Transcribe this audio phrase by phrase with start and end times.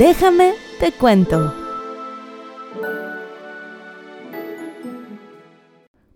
[0.00, 1.52] Déjame te cuento.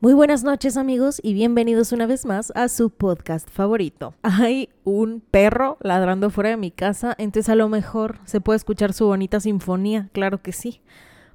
[0.01, 4.15] Muy buenas noches amigos y bienvenidos una vez más a su podcast favorito.
[4.22, 8.94] Hay un perro ladrando fuera de mi casa, entonces a lo mejor se puede escuchar
[8.94, 10.80] su bonita sinfonía, claro que sí.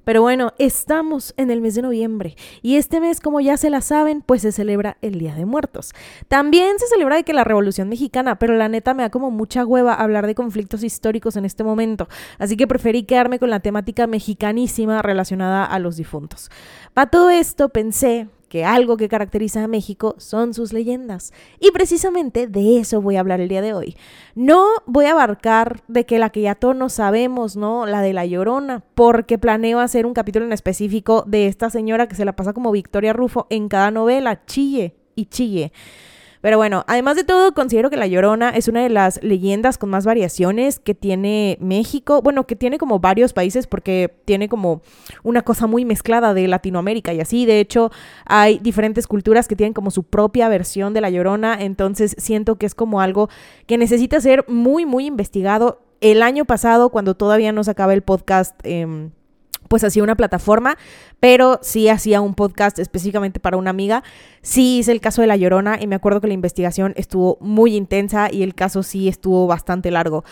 [0.04, 3.80] Pero bueno, estamos en el mes de noviembre y este mes, como ya se la
[3.80, 5.92] saben, pues se celebra el Día de Muertos.
[6.28, 9.64] También se celebra de que la Revolución Mexicana, pero la neta me da como mucha
[9.64, 12.08] hueva hablar de conflictos históricos en este momento,
[12.38, 16.50] así que preferí quedarme con la temática mexicanísima relacionada a los difuntos.
[16.94, 21.32] Para todo esto pensé que algo que caracteriza a México son sus leyendas.
[21.60, 23.96] Y precisamente de eso voy a hablar el día de hoy.
[24.34, 27.86] No voy a abarcar de que la que ya todos sabemos, ¿no?
[27.86, 32.16] La de la llorona, porque planeo hacer un capítulo en específico de esta señora que
[32.16, 35.72] se la pasa como Victoria Rufo en cada novela, chille y chille.
[36.40, 39.90] Pero bueno, además de todo, considero que La Llorona es una de las leyendas con
[39.90, 42.22] más variaciones que tiene México.
[42.22, 44.80] Bueno, que tiene como varios países porque tiene como
[45.22, 47.44] una cosa muy mezclada de Latinoamérica y así.
[47.44, 47.90] De hecho,
[48.24, 51.56] hay diferentes culturas que tienen como su propia versión de La Llorona.
[51.60, 53.28] Entonces siento que es como algo
[53.66, 55.80] que necesita ser muy, muy investigado.
[56.00, 58.58] El año pasado, cuando todavía no se acaba el podcast...
[58.64, 59.10] Eh,
[59.70, 60.76] pues hacía una plataforma,
[61.20, 64.02] pero sí hacía un podcast específicamente para una amiga.
[64.42, 67.76] Sí hice el caso de La Llorona y me acuerdo que la investigación estuvo muy
[67.76, 70.24] intensa y el caso sí estuvo bastante largo.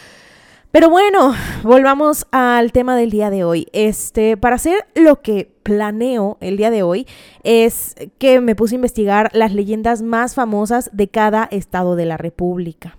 [0.72, 3.69] Pero bueno, volvamos al tema del día de hoy.
[3.72, 7.06] Este, para hacer lo que planeo el día de hoy
[7.44, 12.16] es que me puse a investigar las leyendas más famosas de cada estado de la
[12.16, 12.98] República.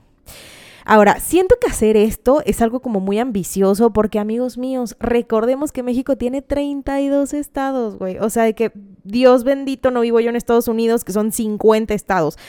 [0.92, 5.84] Ahora, siento que hacer esto es algo como muy ambicioso porque amigos míos, recordemos que
[5.84, 8.18] México tiene 32 estados, güey.
[8.18, 8.72] O sea, de que
[9.04, 12.40] Dios bendito no vivo yo en Estados Unidos, que son 50 estados.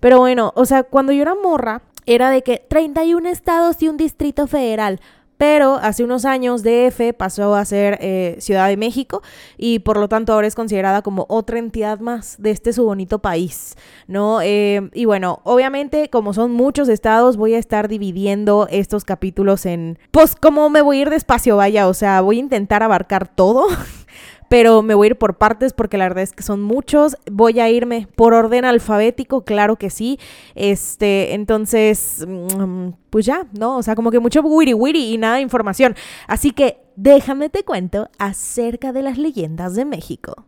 [0.00, 3.96] Pero bueno, o sea, cuando yo era morra, era de que 31 estados y un
[3.96, 5.00] distrito federal.
[5.38, 9.22] Pero hace unos años DF pasó a ser eh, Ciudad de México
[9.58, 13.18] y por lo tanto ahora es considerada como otra entidad más de este su bonito
[13.18, 13.76] país,
[14.06, 14.40] ¿no?
[14.42, 19.98] Eh, y bueno, obviamente como son muchos estados voy a estar dividiendo estos capítulos en,
[20.10, 23.66] pues como me voy a ir despacio, vaya, o sea, voy a intentar abarcar todo.
[24.48, 27.16] pero me voy a ir por partes porque la verdad es que son muchos.
[27.30, 30.18] Voy a irme por orden alfabético, claro que sí.
[30.54, 33.76] Este, entonces, mm, pues ya, ¿no?
[33.76, 35.94] O sea, como que mucho wiri wiri y nada de información.
[36.26, 40.46] Así que déjame te cuento acerca de las leyendas de México.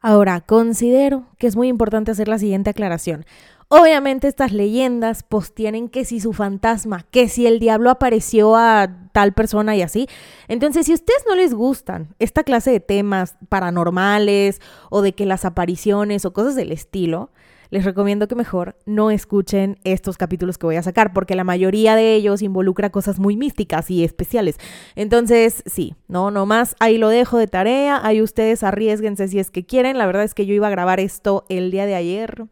[0.00, 3.24] Ahora, considero que es muy importante hacer la siguiente aclaración.
[3.70, 8.88] Obviamente estas leyendas pues tienen que si su fantasma, que si el diablo apareció a
[9.12, 10.08] tal persona y así.
[10.48, 15.26] Entonces, si a ustedes no les gustan esta clase de temas paranormales o de que
[15.26, 17.30] las apariciones o cosas del estilo,
[17.68, 21.94] les recomiendo que mejor no escuchen estos capítulos que voy a sacar, porque la mayoría
[21.94, 24.56] de ellos involucra cosas muy místicas y especiales.
[24.96, 29.66] Entonces, sí, no, nomás ahí lo dejo de tarea, ahí ustedes arriesguense si es que
[29.66, 29.98] quieren.
[29.98, 32.46] La verdad es que yo iba a grabar esto el día de ayer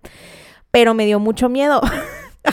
[0.77, 1.81] pero me dio mucho miedo.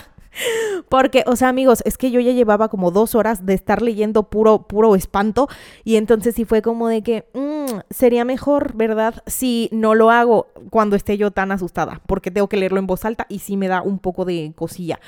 [0.88, 4.29] Porque, o sea, amigos, es que yo ya llevaba como dos horas de estar leyendo
[4.29, 5.50] puro, puro espanto.
[5.84, 9.22] Y entonces sí fue como de que mm, sería mejor, ¿verdad?
[9.28, 12.00] Si no lo hago cuando esté yo tan asustada.
[12.07, 15.01] Porque tengo que leerlo en voz alta y sí me da un poco de cosilla.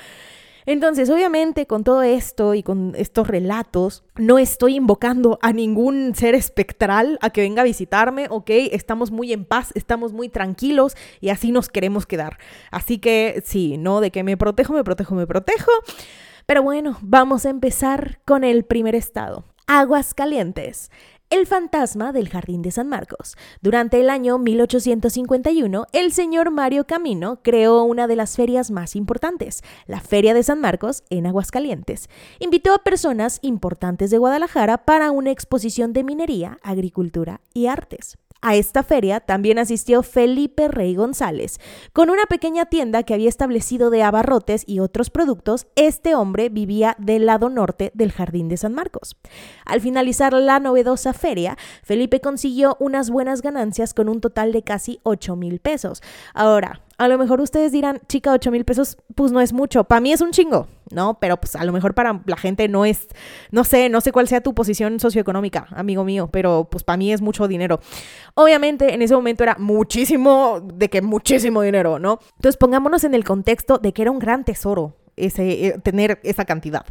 [0.66, 6.34] Entonces, obviamente, con todo esto y con estos relatos, no estoy invocando a ningún ser
[6.34, 8.50] espectral a que venga a visitarme, ¿ok?
[8.72, 12.38] Estamos muy en paz, estamos muy tranquilos y así nos queremos quedar.
[12.72, 14.00] Así que sí, ¿no?
[14.00, 15.70] De que me protejo, me protejo, me protejo.
[16.46, 19.44] Pero bueno, vamos a empezar con el primer estado.
[19.68, 20.90] Aguas calientes.
[21.28, 23.36] El fantasma del Jardín de San Marcos.
[23.60, 29.62] Durante el año 1851, el señor Mario Camino creó una de las ferias más importantes,
[29.86, 32.08] la Feria de San Marcos en Aguascalientes.
[32.38, 38.18] Invitó a personas importantes de Guadalajara para una exposición de minería, agricultura y artes.
[38.40, 41.58] A esta feria también asistió Felipe Rey González.
[41.92, 46.96] Con una pequeña tienda que había establecido de abarrotes y otros productos, este hombre vivía
[46.98, 49.16] del lado norte del Jardín de San Marcos.
[49.64, 55.00] Al finalizar la novedosa feria, Felipe consiguió unas buenas ganancias con un total de casi
[55.02, 56.02] 8 mil pesos.
[56.34, 59.84] Ahora, a lo mejor ustedes dirán, chica, 8 mil pesos, pues no es mucho.
[59.84, 61.18] Para mí es un chingo, ¿no?
[61.20, 63.08] Pero pues a lo mejor para la gente no es,
[63.50, 67.12] no sé, no sé cuál sea tu posición socioeconómica, amigo mío, pero pues para mí
[67.12, 67.80] es mucho dinero.
[68.34, 72.18] Obviamente en ese momento era muchísimo, de que muchísimo dinero, ¿no?
[72.36, 76.44] Entonces pongámonos en el contexto de que era un gran tesoro ese, eh, tener esa
[76.44, 76.84] cantidad.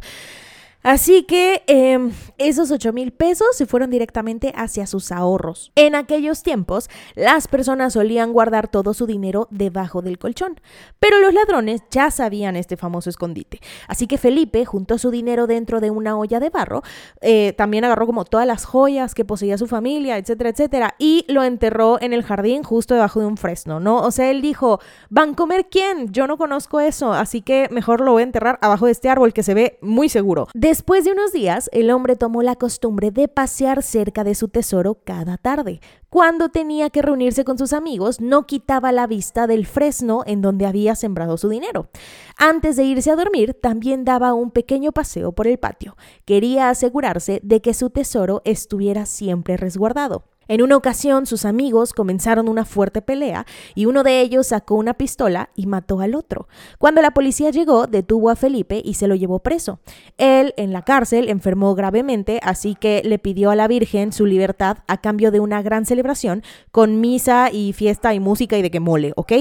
[0.86, 5.72] Así que em, esos 8 mil pesos se fueron directamente hacia sus ahorros.
[5.74, 10.60] En aquellos tiempos, las personas solían guardar todo su dinero debajo del colchón,
[11.00, 13.58] pero los ladrones ya sabían este famoso escondite.
[13.88, 16.84] Así que Felipe juntó su dinero dentro de una olla de barro,
[17.20, 21.42] eh, también agarró como todas las joyas que poseía su familia, etcétera, etcétera, y lo
[21.42, 24.02] enterró en el jardín justo debajo de un fresno, ¿no?
[24.02, 24.78] O sea, él dijo,
[25.10, 26.12] ¿van a comer quién?
[26.12, 29.32] Yo no conozco eso, así que mejor lo voy a enterrar abajo de este árbol
[29.32, 30.46] que se ve muy seguro.
[30.76, 34.98] Después de unos días, el hombre tomó la costumbre de pasear cerca de su tesoro
[35.04, 35.80] cada tarde.
[36.10, 40.66] Cuando tenía que reunirse con sus amigos, no quitaba la vista del fresno en donde
[40.66, 41.88] había sembrado su dinero.
[42.36, 45.96] Antes de irse a dormir, también daba un pequeño paseo por el patio.
[46.26, 50.24] Quería asegurarse de que su tesoro estuviera siempre resguardado.
[50.48, 54.94] En una ocasión sus amigos comenzaron una fuerte pelea y uno de ellos sacó una
[54.94, 56.48] pistola y mató al otro.
[56.78, 59.80] Cuando la policía llegó, detuvo a Felipe y se lo llevó preso.
[60.18, 64.78] Él, en la cárcel, enfermó gravemente, así que le pidió a la Virgen su libertad
[64.86, 68.80] a cambio de una gran celebración con misa y fiesta y música y de que
[68.80, 69.32] mole, ¿ok?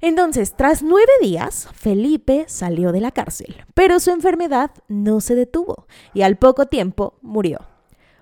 [0.00, 5.86] Entonces, tras nueve días, Felipe salió de la cárcel, pero su enfermedad no se detuvo
[6.14, 7.77] y al poco tiempo murió.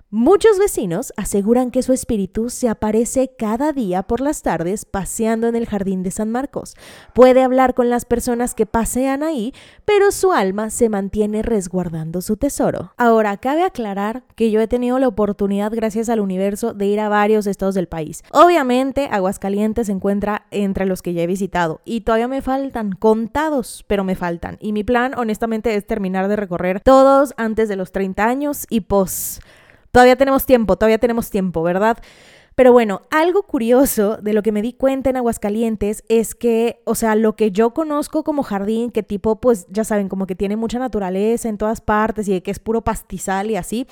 [0.09, 5.57] Muchos vecinos aseguran que su espíritu se aparece cada día por las tardes paseando en
[5.57, 6.75] el jardín de San Marcos.
[7.13, 12.37] Puede hablar con las personas que pasean ahí, pero su alma se mantiene resguardando su
[12.37, 12.93] tesoro.
[12.95, 17.09] Ahora, cabe aclarar que yo he tenido la oportunidad, gracias al universo, de ir a
[17.09, 18.23] varios estados del país.
[18.31, 23.83] Obviamente, Aguascalientes se encuentra entre los que ya he visitado y todavía me faltan contados,
[23.87, 24.55] pero me faltan.
[24.61, 28.79] Y mi plan, honestamente, es terminar de recorrer todos antes de los 30 años y
[28.79, 29.41] pos
[29.97, 31.97] Todavía tenemos tiempo, todavía tenemos tiempo, ¿verdad?
[32.53, 36.93] Pero bueno, algo curioso de lo que me di cuenta en Aguascalientes es que, o
[36.93, 40.55] sea, lo que yo conozco como jardín, que tipo, pues ya saben, como que tiene
[40.55, 43.87] mucha naturaleza en todas partes y que es puro pastizal y así,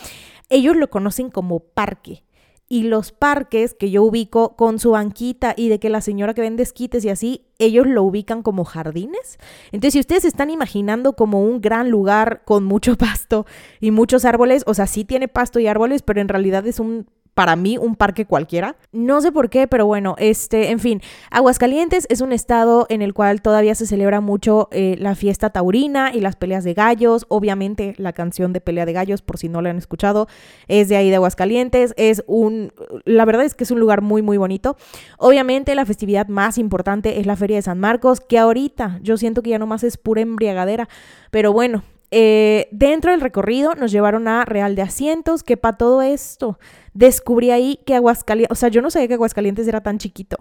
[0.49, 2.24] ellos lo conocen como parque
[2.67, 6.41] y los parques que yo ubico con su banquita y de que la señora que
[6.41, 9.37] vende esquites y así, ellos lo ubican como jardines.
[9.71, 13.45] Entonces, si ustedes están imaginando como un gran lugar con mucho pasto
[13.79, 17.07] y muchos árboles, o sea, sí tiene pasto y árboles, pero en realidad es un
[17.35, 18.77] para mí un parque cualquiera.
[18.93, 23.13] No sé por qué, pero bueno, este, en fin, Aguascalientes es un estado en el
[23.13, 27.25] cual todavía se celebra mucho eh, la fiesta taurina y las peleas de gallos.
[27.27, 30.27] Obviamente la canción de pelea de gallos, por si no la han escuchado,
[30.69, 31.93] es de ahí de Aguascalientes.
[31.97, 32.71] Es un,
[33.03, 34.77] la verdad es que es un lugar muy, muy bonito.
[35.17, 39.41] Obviamente la festividad más importante es la Feria de San Marcos, que ahorita yo siento
[39.41, 40.87] que ya nomás es pura embriagadera,
[41.31, 41.83] pero bueno,
[42.17, 46.57] eh, dentro del recorrido nos llevaron a Real de Asientos, que para todo esto
[46.93, 50.37] descubrí ahí que Aguascalientes, o sea, yo no sabía que Aguascalientes era tan chiquito,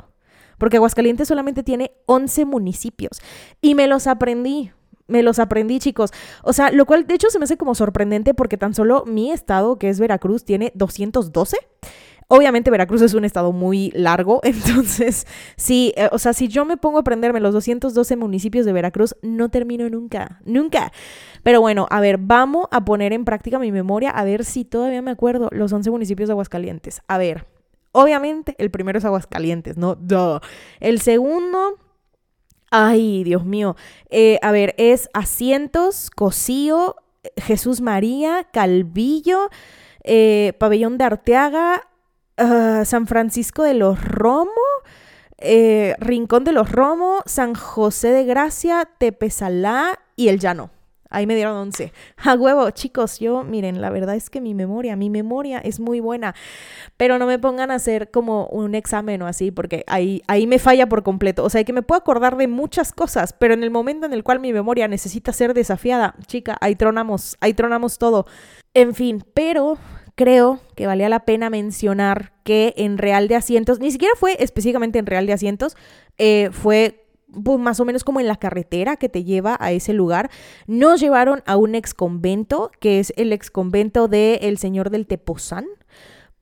[0.56, 3.20] porque Aguascalientes solamente tiene 11 municipios
[3.60, 4.70] y me los aprendí.
[5.06, 6.12] Me los aprendí, chicos.
[6.44, 9.32] O sea, lo cual de hecho se me hace como sorprendente porque tan solo mi
[9.32, 11.58] estado, que es Veracruz, tiene 212.
[12.28, 15.26] Obviamente Veracruz es un estado muy largo, entonces
[15.56, 19.16] sí, eh, o sea, si yo me pongo a aprenderme los 212 municipios de Veracruz,
[19.22, 20.92] no termino nunca, nunca.
[21.42, 25.02] Pero bueno, a ver, vamos a poner en práctica mi memoria a ver si todavía
[25.02, 27.02] me acuerdo los 11 municipios de Aguascalientes.
[27.08, 27.46] A ver,
[27.92, 29.98] obviamente el primero es Aguascalientes, ¿no?
[30.80, 31.78] El segundo...
[32.76, 33.76] Ay, Dios mío.
[34.10, 36.96] Eh, a ver, es Asientos, Cocío,
[37.36, 39.48] Jesús María, Calvillo,
[40.02, 41.88] eh, Pabellón de Arteaga,
[42.36, 44.50] Ah, San Francisco de los Romo,
[45.38, 50.70] eh, Rincón de los Romo, San José de Gracia, Tepesalá y El Llano.
[51.10, 51.92] Ahí me dieron 11.
[52.16, 56.00] A huevo, chicos, yo, miren, la verdad es que mi memoria, mi memoria es muy
[56.00, 56.34] buena,
[56.96, 60.58] pero no me pongan a hacer como un examen o así, porque ahí, ahí me
[60.58, 61.44] falla por completo.
[61.44, 64.24] O sea, que me puedo acordar de muchas cosas, pero en el momento en el
[64.24, 68.26] cual mi memoria necesita ser desafiada, chica, ahí tronamos, ahí tronamos todo.
[68.72, 69.78] En fin, pero
[70.14, 74.98] creo que valía la pena mencionar que en Real de Asientos, ni siquiera fue específicamente
[74.98, 75.76] en Real de Asientos,
[76.18, 77.06] eh, fue
[77.42, 80.30] pues, más o menos como en la carretera que te lleva a ese lugar,
[80.66, 85.06] nos llevaron a un ex convento, que es el ex convento de El Señor del
[85.06, 85.66] Tepozán.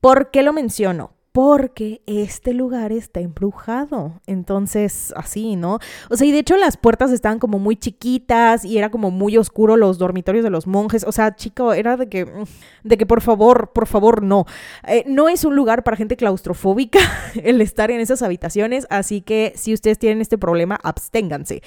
[0.00, 1.14] ¿Por qué lo menciono?
[1.32, 4.20] Porque este lugar está embrujado.
[4.26, 5.78] Entonces, así, ¿no?
[6.10, 9.38] O sea, y de hecho las puertas estaban como muy chiquitas y era como muy
[9.38, 11.04] oscuro los dormitorios de los monjes.
[11.04, 12.44] O sea, chico, era de que, mm,
[12.84, 14.44] de que por favor, por favor, no.
[14.86, 17.00] Eh, no es un lugar para gente claustrofóbica
[17.42, 21.62] el estar en esas habitaciones, así que si ustedes tienen este problema, absténganse.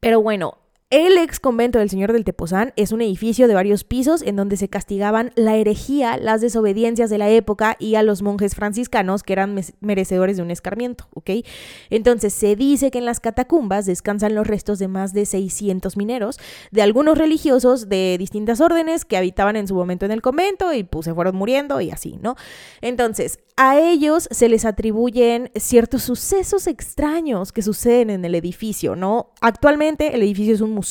[0.00, 0.58] Pero bueno,
[0.88, 4.56] El ex convento del Señor del Tepozán es un edificio de varios pisos en donde
[4.56, 9.32] se castigaban la herejía, las desobediencias de la época y a los monjes franciscanos que
[9.32, 11.30] eran merecedores de un escarmiento, ¿ok?
[11.90, 16.38] Entonces se dice que en las catacumbas descansan los restos de más de 600 mineros,
[16.70, 20.84] de algunos religiosos de distintas órdenes que habitaban en su momento en el convento y
[20.84, 22.36] pues se fueron muriendo y así, ¿no?
[22.80, 29.32] Entonces, a ellos se les atribuyen ciertos sucesos extraños que suceden en el edificio, ¿no?
[29.40, 30.85] Actualmente el edificio es un museo.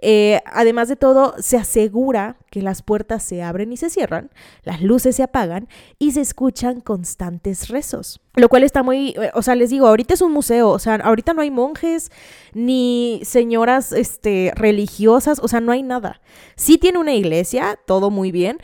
[0.00, 4.30] Eh, además de todo, se asegura que las puertas se abren y se cierran,
[4.62, 8.20] las luces se apagan y se escuchan constantes rezos.
[8.34, 10.94] Lo cual está muy, eh, o sea, les digo, ahorita es un museo, o sea,
[10.96, 12.10] ahorita no hay monjes
[12.54, 16.20] ni señoras este, religiosas, o sea, no hay nada.
[16.56, 18.58] Sí tiene una iglesia, todo muy bien,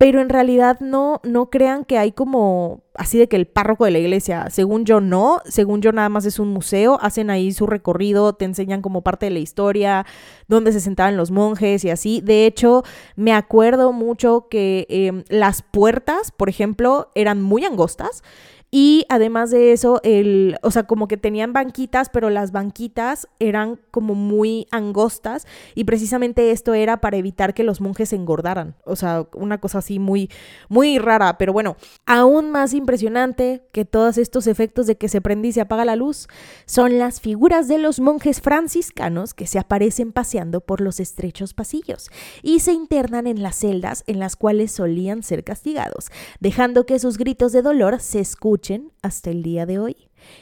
[0.00, 3.90] pero en realidad no, no crean que hay como así de que el párroco de
[3.90, 7.66] la iglesia, según yo no, según yo nada más es un museo, hacen ahí su
[7.66, 10.06] recorrido, te enseñan como parte de la historia,
[10.48, 12.22] dónde se sentaban los monjes y así.
[12.22, 12.82] De hecho,
[13.14, 18.22] me acuerdo mucho que em, las puertas, por ejemplo, eran muy angostas
[18.72, 23.80] y además de eso, el, o sea, como que tenían banquitas, pero las banquitas eran
[23.90, 28.76] como muy angostas y precisamente esto era para evitar que los monjes engordaran.
[28.84, 30.30] O sea, una cosa así muy,
[30.68, 31.36] muy rara.
[31.36, 35.62] Pero bueno, aún más impresionante que todos estos efectos de que se prende y se
[35.62, 36.28] apaga la luz
[36.64, 42.08] son las figuras de los monjes franciscanos que se aparecen paseando por los estrechos pasillos
[42.42, 47.18] y se internan en las celdas en las cuales solían ser castigados, dejando que sus
[47.18, 48.59] gritos de dolor se escuchen
[49.02, 49.96] hasta el día de hoy.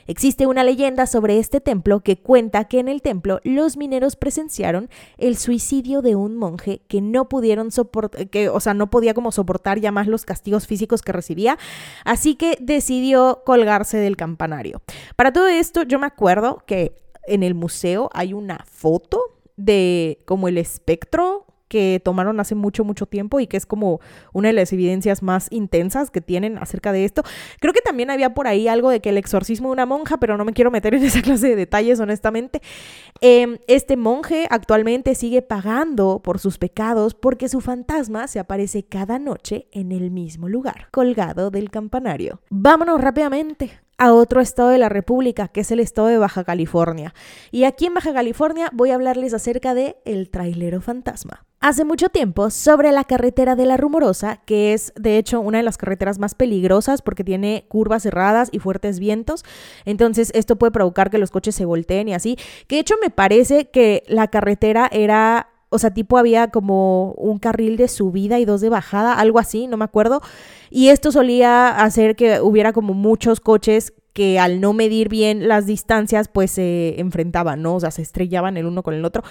[0.06, 4.88] Existe una leyenda sobre este templo que cuenta que en el templo los mineros presenciaron
[5.18, 9.32] el suicidio de un monje que no pudieron soportar, que, o sea, no podía como
[9.32, 11.58] soportar ya más los castigos físicos que recibía,
[12.04, 14.82] así que decidió colgarse del campanario.
[15.16, 16.96] Para todo esto, yo me acuerdo que
[17.26, 19.20] en el museo hay una foto
[19.56, 24.00] de como el espectro que tomaron hace mucho, mucho tiempo y que es como
[24.32, 27.22] una de las evidencias más intensas que tienen acerca de esto.
[27.60, 30.36] Creo que también había por ahí algo de que el exorcismo de una monja, pero
[30.36, 32.60] no me quiero meter en esa clase de detalles, honestamente.
[33.20, 39.18] Em, este monje actualmente sigue pagando por sus pecados porque su fantasma se aparece cada
[39.18, 42.40] noche en el mismo lugar, colgado del campanario.
[42.50, 47.14] Vámonos rápidamente a otro estado de la República, que es el estado de Baja California.
[47.50, 51.44] Y aquí en Baja California voy a hablarles acerca de el trailero fantasma.
[51.60, 55.64] Hace mucho tiempo, sobre la carretera de la Rumorosa, que es de hecho una de
[55.64, 59.44] las carreteras más peligrosas porque tiene curvas cerradas y fuertes vientos,
[59.84, 62.36] entonces esto puede provocar que los coches se volteen y así,
[62.68, 67.38] que de hecho me parece que la carretera era o sea, tipo había como un
[67.38, 70.20] carril de subida y dos de bajada, algo así, no me acuerdo.
[70.70, 75.66] Y esto solía hacer que hubiera como muchos coches que al no medir bien las
[75.66, 77.76] distancias, pues se enfrentaban, ¿no?
[77.76, 79.22] O sea, se estrellaban el uno con el otro.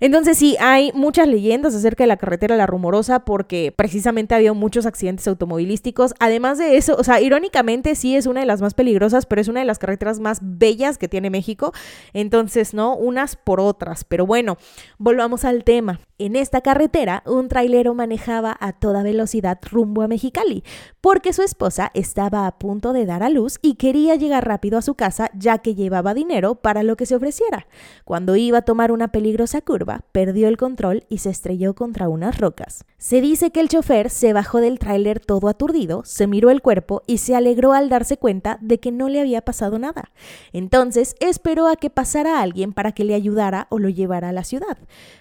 [0.00, 4.54] Entonces sí, hay muchas leyendas acerca de la carretera La Rumorosa porque precisamente ha habido
[4.54, 6.14] muchos accidentes automovilísticos.
[6.18, 9.48] Además de eso, o sea, irónicamente sí es una de las más peligrosas, pero es
[9.48, 11.72] una de las carreteras más bellas que tiene México.
[12.12, 12.96] Entonces, ¿no?
[12.96, 14.04] Unas por otras.
[14.04, 14.56] Pero bueno,
[14.98, 16.00] volvamos al tema.
[16.16, 20.62] En esta carretera, un trailero manejaba a toda velocidad rumbo a Mexicali,
[21.00, 24.82] porque su esposa estaba a punto de dar a luz y quería llegar rápido a
[24.82, 27.66] su casa ya que llevaba dinero para lo que se ofreciera.
[28.04, 32.38] Cuando iba a tomar una peligrosa curva, perdió el control y se estrelló contra unas
[32.38, 32.84] rocas.
[32.98, 37.02] Se dice que el chofer se bajó del tráiler todo aturdido, se miró el cuerpo
[37.06, 40.10] y se alegró al darse cuenta de que no le había pasado nada.
[40.52, 44.44] Entonces esperó a que pasara alguien para que le ayudara o lo llevara a la
[44.44, 44.78] ciudad.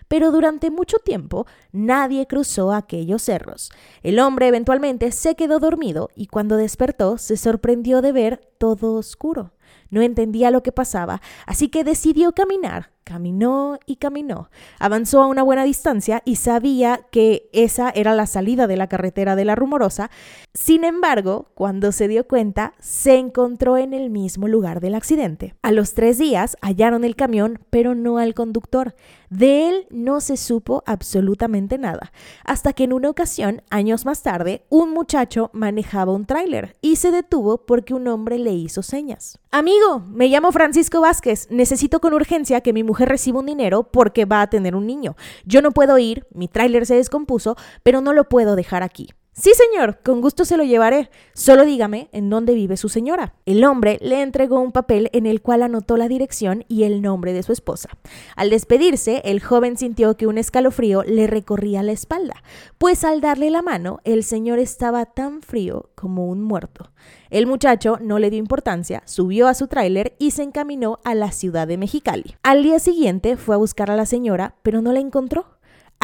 [0.08, 3.72] Pero durante mucho tiempo nadie cruzó aquellos cerros.
[4.02, 9.52] El hombre eventualmente se quedó dormido y cuando despertó se sorprendió de ver todo oscuro.
[9.90, 14.50] No entendía lo que pasaba, así que decidió caminar Caminó y caminó.
[14.80, 19.36] Avanzó a una buena distancia y sabía que esa era la salida de la carretera
[19.36, 20.10] de la Rumorosa.
[20.54, 25.54] Sin embargo, cuando se dio cuenta, se encontró en el mismo lugar del accidente.
[25.64, 28.96] A los tres días hallaron el camión, pero no al conductor.
[29.34, 32.12] De él no se supo absolutamente nada,
[32.46, 37.10] hasta que en una ocasión, años más tarde, un muchacho manejaba un tráiler y se
[37.10, 39.40] detuvo porque un hombre le hizo señas.
[39.50, 44.26] Amigo, me llamo Francisco Vázquez, necesito con urgencia que mi mujer reciba un dinero porque
[44.26, 45.16] va a tener un niño.
[45.46, 49.16] Yo no puedo ir, mi tráiler se descompuso, pero no lo puedo dejar aquí.
[49.36, 51.10] Sí, señor, con gusto se lo llevaré.
[51.34, 53.34] Solo dígame en dónde vive su señora.
[53.48, 57.34] El hombre le entregó un papel en el cual anotó la dirección y el nombre
[57.34, 57.90] de su esposa.
[58.36, 62.44] Al despedirse, el joven sintió que un escalofrío le recorría la espalda,
[62.78, 66.92] pues al darle la mano, el señor estaba tan frío como un muerto.
[67.32, 71.32] El muchacho no le dio importancia, subió a su tráiler y se encaminó a la
[71.32, 72.36] ciudad de Mexicali.
[72.44, 75.53] Al día siguiente fue a buscar a la señora, pero no la encontró.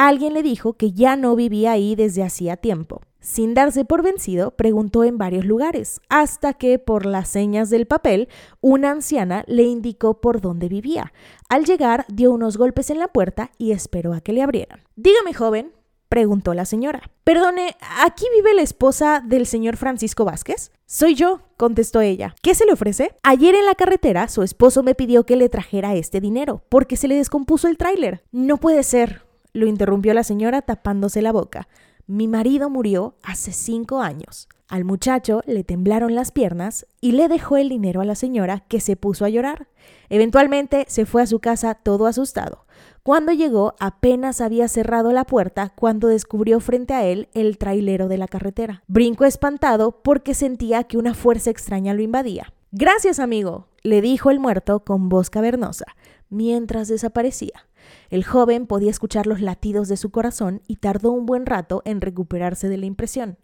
[0.02, 3.02] Alguien le dijo que ya no vivía ahí desde hacía tiempo.
[3.20, 8.30] Sin darse por vencido, preguntó en varios lugares, hasta que, por las señas del papel,
[8.62, 11.12] una anciana le indicó por dónde vivía.
[11.50, 14.80] Al llegar, dio unos golpes en la puerta y esperó a que le abrieran.
[14.96, 15.74] Dígame, joven,
[16.08, 17.02] preguntó la señora.
[17.26, 20.72] Perdone, ¿aquí vive la esposa del señor Francisco Vázquez?
[20.86, 22.36] Soy yo, contestó ella.
[22.42, 23.14] ¿Qué se le ofrece?
[23.22, 27.10] Ayer en la carretera su esposo me pidió que le trajera este dinero, porque se
[27.10, 28.24] le descompuso el tráiler.
[28.32, 29.24] No puede ser,
[29.60, 31.68] lo interrumpió la señora tapándose la boca.
[32.08, 34.48] Mi marido murió hace cinco años.
[34.68, 38.80] Al muchacho le temblaron las piernas y le dejó el dinero a la señora que
[38.80, 39.68] se puso a llorar.
[40.10, 42.66] Eventualmente se fue a su casa todo asustado.
[43.02, 48.18] Cuando llegó apenas había cerrado la puerta cuando descubrió frente a él el trailero de
[48.18, 48.84] la carretera.
[48.88, 52.54] Brincó espantado porque sentía que una fuerza extraña lo invadía.
[52.72, 55.86] Gracias, amigo, le dijo el muerto con voz cavernosa,
[56.30, 57.66] mientras desaparecía.
[58.10, 62.02] El joven podía escuchar los latidos de su corazón y tardó un buen rato en
[62.02, 63.38] recuperarse de la impresión.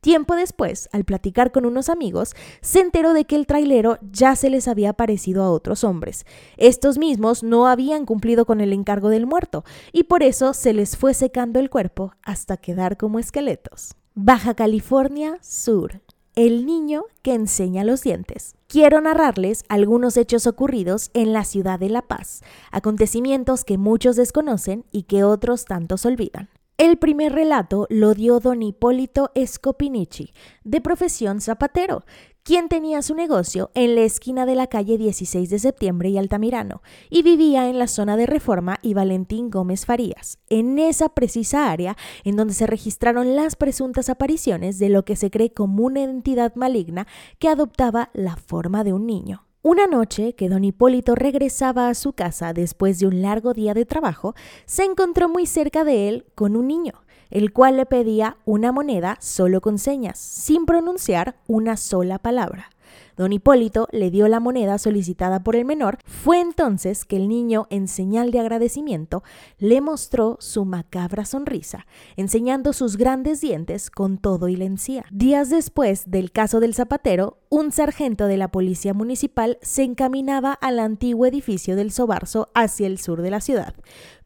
[0.00, 4.48] Tiempo después, al platicar con unos amigos, se enteró de que el trailero ya se
[4.48, 6.24] les había parecido a otros hombres.
[6.56, 10.96] Estos mismos no habían cumplido con el encargo del muerto, y por eso se les
[10.96, 13.96] fue secando el cuerpo hasta quedar como esqueletos.
[14.14, 16.00] Baja California Sur.
[16.38, 18.54] El niño que enseña los dientes.
[18.68, 24.84] Quiero narrarles algunos hechos ocurridos en la ciudad de La Paz, acontecimientos que muchos desconocen
[24.92, 26.48] y que otros tantos olvidan.
[26.76, 32.04] El primer relato lo dio don Hipólito Scopinici, de profesión zapatero,
[32.48, 36.80] quien tenía su negocio en la esquina de la calle 16 de septiembre y Altamirano,
[37.10, 41.98] y vivía en la zona de Reforma y Valentín Gómez Farías, en esa precisa área
[42.24, 46.54] en donde se registraron las presuntas apariciones de lo que se cree como una entidad
[46.54, 47.06] maligna
[47.38, 49.44] que adoptaba la forma de un niño.
[49.60, 53.84] Una noche que don Hipólito regresaba a su casa después de un largo día de
[53.84, 56.94] trabajo, se encontró muy cerca de él con un niño
[57.30, 62.70] el cual le pedía una moneda solo con señas, sin pronunciar una sola palabra.
[63.16, 65.98] Don Hipólito le dio la moneda solicitada por el menor.
[66.04, 69.24] Fue entonces que el niño, en señal de agradecimiento,
[69.58, 75.04] le mostró su macabra sonrisa, enseñando sus grandes dientes con todo y la encía.
[75.10, 80.78] Días después del caso del zapatero, un sargento de la policía municipal se encaminaba al
[80.78, 83.74] antiguo edificio del Sobarzo hacia el sur de la ciudad,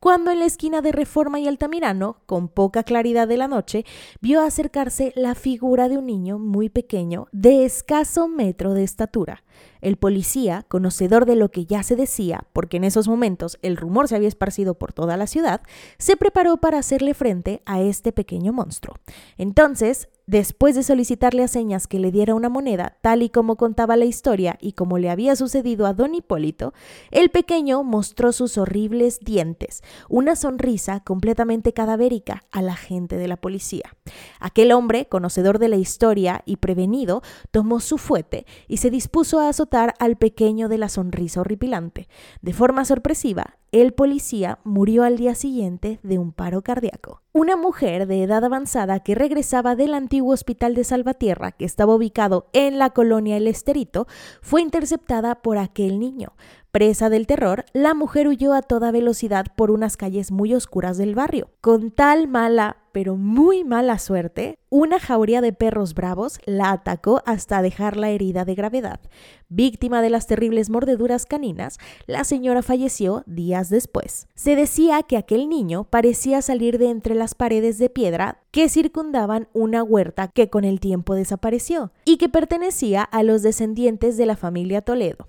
[0.02, 3.84] cuando en la esquina de Reforma y Altamirano, con poca claridad de la noche,
[4.20, 9.44] vio acercarse la figura de un niño muy pequeño, de escaso metro de estatura.
[9.82, 14.08] El policía, conocedor de lo que ya se decía, porque en esos momentos el rumor
[14.08, 15.60] se había esparcido por toda la ciudad,
[15.98, 18.96] se preparó para hacerle frente a este pequeño monstruo.
[19.36, 23.96] Entonces, Después de solicitarle a señas que le diera una moneda, tal y como contaba
[23.96, 26.74] la historia y como le había sucedido a don Hipólito,
[27.10, 33.36] el pequeño mostró sus horribles dientes, una sonrisa completamente cadavérica a la gente de la
[33.36, 33.96] policía.
[34.38, 39.48] Aquel hombre, conocedor de la historia y prevenido, tomó su fuete y se dispuso a
[39.48, 42.08] azotar al pequeño de la sonrisa horripilante.
[42.42, 47.22] De forma sorpresiva, el policía murió al día siguiente de un paro cardíaco.
[47.32, 52.48] Una mujer de edad avanzada que regresaba del antiguo hospital de Salvatierra, que estaba ubicado
[52.52, 54.06] en la colonia El Esterito,
[54.42, 56.34] fue interceptada por aquel niño.
[56.70, 61.14] Presa del terror, la mujer huyó a toda velocidad por unas calles muy oscuras del
[61.14, 61.50] barrio.
[61.62, 67.62] Con tal mala, pero muy mala suerte, una jauría de perros bravos la atacó hasta
[67.62, 69.00] dejarla herida de gravedad.
[69.48, 74.28] Víctima de las terribles mordeduras caninas, la señora falleció días después.
[74.34, 79.48] Se decía que aquel niño parecía salir de entre las paredes de piedra que circundaban
[79.52, 84.36] una huerta que con el tiempo desapareció y que pertenecía a los descendientes de la
[84.36, 85.28] familia Toledo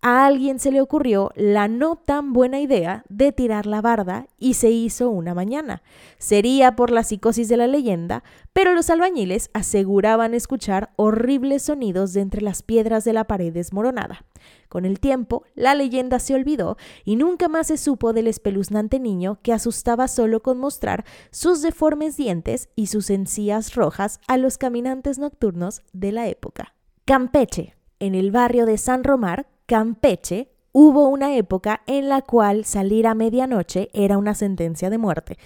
[0.00, 4.54] a alguien se le ocurrió la no tan buena idea de tirar la barda y
[4.54, 5.82] se hizo una mañana.
[6.18, 12.20] Sería por la psicosis de la leyenda, pero los albañiles aseguraban escuchar horribles sonidos de
[12.20, 14.24] entre las piedras de la pared desmoronada.
[14.68, 19.38] Con el tiempo, la leyenda se olvidó y nunca más se supo del espeluznante niño
[19.42, 25.18] que asustaba solo con mostrar sus deformes dientes y sus encías rojas a los caminantes
[25.18, 26.74] nocturnos de la época.
[27.04, 33.06] Campeche, en el barrio de San Romar, Campeche, hubo una época en la cual salir
[33.06, 35.36] a medianoche era una sentencia de muerte.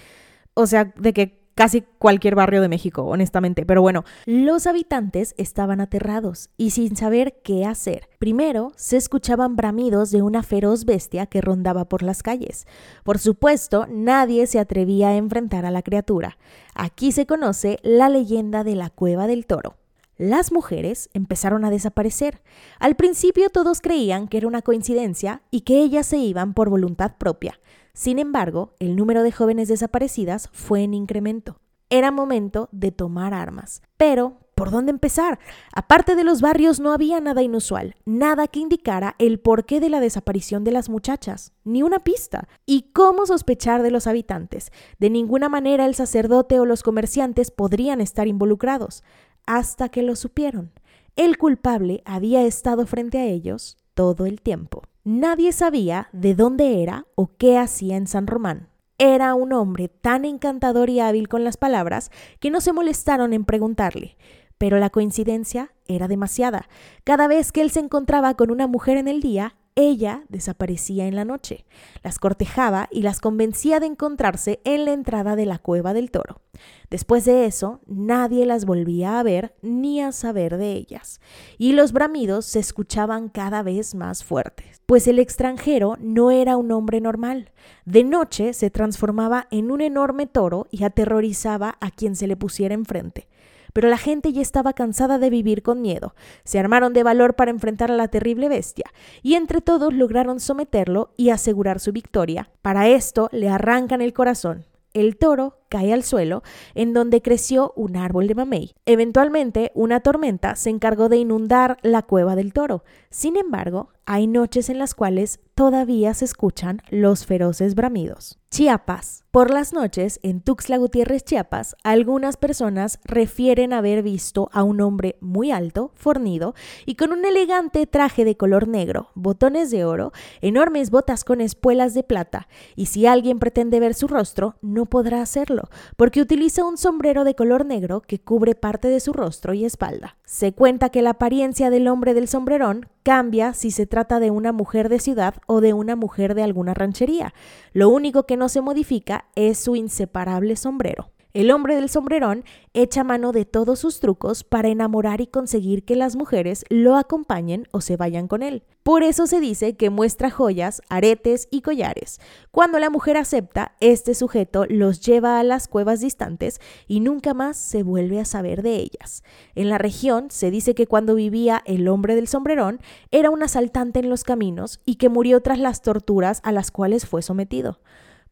[0.53, 3.65] O sea, de que casi cualquier barrio de México, honestamente.
[3.65, 8.07] Pero bueno, los habitantes estaban aterrados y sin saber qué hacer.
[8.17, 12.65] Primero, se escuchaban bramidos de una feroz bestia que rondaba por las calles.
[13.03, 16.37] Por supuesto, nadie se atrevía a enfrentar a la criatura.
[16.75, 19.75] Aquí se conoce la leyenda de la cueva del toro.
[20.17, 22.41] Las mujeres empezaron a desaparecer.
[22.79, 27.17] Al principio todos creían que era una coincidencia y que ellas se iban por voluntad
[27.17, 27.59] propia.
[27.93, 31.59] Sin embargo, el número de jóvenes desaparecidas fue en incremento.
[31.89, 33.83] Era momento de tomar armas.
[33.97, 35.37] Pero, ¿por dónde empezar?
[35.75, 39.99] Aparte de los barrios no había nada inusual, nada que indicara el porqué de la
[39.99, 42.47] desaparición de las muchachas, ni una pista.
[42.65, 44.71] ¿Y cómo sospechar de los habitantes?
[44.97, 49.03] De ninguna manera el sacerdote o los comerciantes podrían estar involucrados,
[49.45, 50.71] hasta que lo supieron.
[51.15, 54.81] El culpable había estado frente a ellos todo el tiempo.
[55.03, 58.69] Nadie sabía de dónde era o qué hacía en San Román.
[58.97, 63.43] Era un hombre tan encantador y hábil con las palabras que no se molestaron en
[63.43, 64.17] preguntarle.
[64.57, 66.69] Pero la coincidencia era demasiada.
[67.03, 71.15] Cada vez que él se encontraba con una mujer en el día, ella desaparecía en
[71.15, 71.65] la noche,
[72.03, 76.41] las cortejaba y las convencía de encontrarse en la entrada de la cueva del toro.
[76.89, 81.21] Después de eso, nadie las volvía a ver ni a saber de ellas,
[81.57, 86.71] y los bramidos se escuchaban cada vez más fuertes, pues el extranjero no era un
[86.71, 87.51] hombre normal.
[87.85, 92.75] De noche se transformaba en un enorme toro y aterrorizaba a quien se le pusiera
[92.75, 93.27] enfrente
[93.73, 96.15] pero la gente ya estaba cansada de vivir con miedo.
[96.45, 98.85] Se armaron de valor para enfrentar a la terrible bestia,
[99.21, 102.49] y entre todos lograron someterlo y asegurar su victoria.
[102.61, 104.65] Para esto le arrancan el corazón.
[104.93, 106.43] El toro cae al suelo,
[106.75, 108.75] en donde creció un árbol de mamey.
[108.85, 112.83] Eventualmente, una tormenta se encargó de inundar la cueva del toro.
[113.09, 118.39] Sin embargo, hay noches en las cuales todavía se escuchan los feroces bramidos.
[118.49, 119.23] Chiapas.
[119.31, 125.17] Por las noches, en Tuxtla Gutiérrez, Chiapas, algunas personas refieren haber visto a un hombre
[125.21, 126.53] muy alto, fornido
[126.85, 131.95] y con un elegante traje de color negro, botones de oro, enormes botas con espuelas
[131.95, 135.62] de plata, y si alguien pretende ver su rostro, no podrá hacerlo,
[135.97, 140.17] porque utiliza un sombrero de color negro que cubre parte de su rostro y espalda.
[140.25, 144.51] Se cuenta que la apariencia del hombre del sombrerón cambia si se trata de una
[144.51, 147.33] mujer de ciudad o de una mujer de alguna ranchería.
[147.73, 151.09] Lo único que no se modifica es su inseparable sombrero.
[151.33, 155.95] El hombre del sombrerón echa mano de todos sus trucos para enamorar y conseguir que
[155.95, 158.61] las mujeres lo acompañen o se vayan con él.
[158.83, 162.19] Por eso se dice que muestra joyas, aretes y collares.
[162.51, 167.57] Cuando la mujer acepta, este sujeto los lleva a las cuevas distantes y nunca más
[167.57, 169.23] se vuelve a saber de ellas.
[169.55, 173.99] En la región se dice que cuando vivía el hombre del sombrerón era un asaltante
[173.99, 177.79] en los caminos y que murió tras las torturas a las cuales fue sometido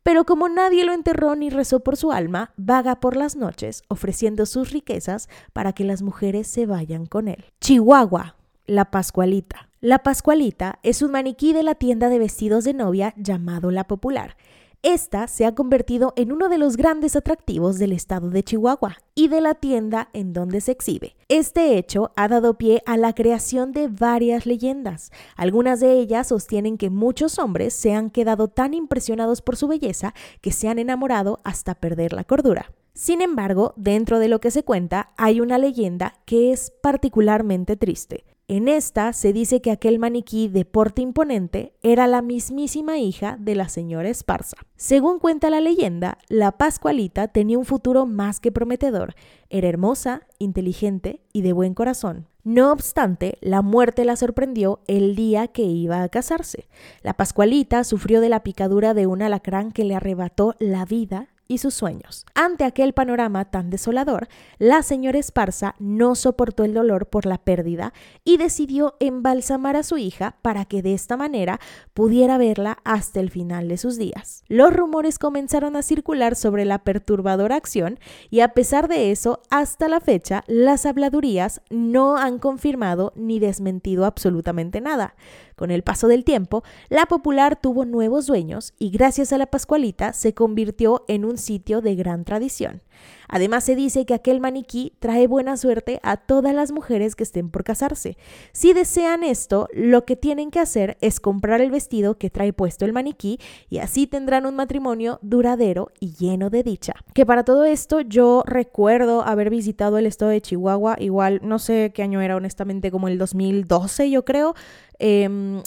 [0.03, 4.45] pero como nadie lo enterró ni rezó por su alma, vaga por las noches ofreciendo
[4.45, 7.45] sus riquezas para que las mujeres se vayan con él.
[7.59, 8.35] Chihuahua,
[8.65, 9.69] la Pascualita.
[9.79, 14.35] La Pascualita es un maniquí de la tienda de vestidos de novia llamado La Popular
[14.83, 19.27] esta se ha convertido en uno de los grandes atractivos del estado de Chihuahua y
[19.27, 21.15] de la tienda en donde se exhibe.
[21.27, 25.11] Este hecho ha dado pie a la creación de varias leyendas.
[25.35, 30.15] Algunas de ellas sostienen que muchos hombres se han quedado tan impresionados por su belleza
[30.41, 32.71] que se han enamorado hasta perder la cordura.
[32.93, 38.25] Sin embargo, dentro de lo que se cuenta hay una leyenda que es particularmente triste.
[38.51, 43.55] En esta se dice que aquel maniquí de porte imponente era la mismísima hija de
[43.55, 44.57] la señora Esparza.
[44.75, 49.15] Según cuenta la leyenda, la Pascualita tenía un futuro más que prometedor.
[49.49, 52.27] Era hermosa, inteligente y de buen corazón.
[52.43, 56.67] No obstante, la muerte la sorprendió el día que iba a casarse.
[57.03, 61.57] La Pascualita sufrió de la picadura de un alacrán que le arrebató la vida y
[61.57, 62.25] sus sueños.
[62.33, 67.91] Ante aquel panorama tan desolador, la señora Esparza no soportó el dolor por la pérdida
[68.23, 71.59] y decidió embalsamar a su hija para que de esta manera
[71.93, 74.45] pudiera verla hasta el final de sus días.
[74.47, 79.89] Los rumores comenzaron a circular sobre la perturbadora acción y a pesar de eso, hasta
[79.89, 85.15] la fecha, las habladurías no han confirmado ni desmentido absolutamente nada.
[85.61, 90.11] Con el paso del tiempo, la popular tuvo nuevos dueños y gracias a la Pascualita
[90.11, 92.81] se convirtió en un sitio de gran tradición.
[93.27, 97.49] Además se dice que aquel maniquí trae buena suerte a todas las mujeres que estén
[97.49, 98.17] por casarse.
[98.51, 102.83] Si desean esto, lo que tienen que hacer es comprar el vestido que trae puesto
[102.83, 106.93] el maniquí y así tendrán un matrimonio duradero y lleno de dicha.
[107.13, 111.91] Que para todo esto yo recuerdo haber visitado el estado de Chihuahua, igual no sé
[111.93, 114.55] qué año era honestamente, como el 2012 yo creo.
[115.03, 115.63] Em,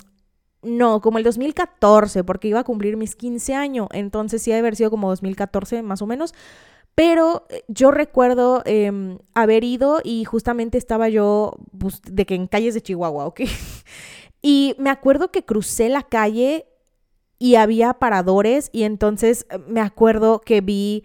[0.63, 4.61] no, como el 2014, porque iba a cumplir mis 15 años, entonces sí ha de
[4.61, 6.35] haber sido como 2014 más o menos.
[6.95, 12.47] Pero eh, yo recuerdo em, haber ido y justamente estaba yo pues, de que en
[12.47, 13.41] calles de Chihuahua, ¿ok?
[14.43, 16.67] y me acuerdo que crucé la calle
[17.41, 21.03] y había paradores y entonces eh, me acuerdo que vi,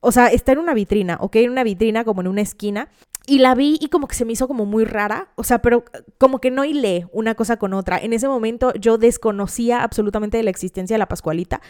[0.00, 1.36] o sea, está en una vitrina, ¿ok?
[1.36, 2.88] En una vitrina como en una esquina
[3.28, 5.84] y la vi y como que se me hizo como muy rara, o sea, pero
[6.16, 7.98] como que no hilé una cosa con otra.
[7.98, 11.60] En ese momento yo desconocía absolutamente de la existencia de la Pascualita.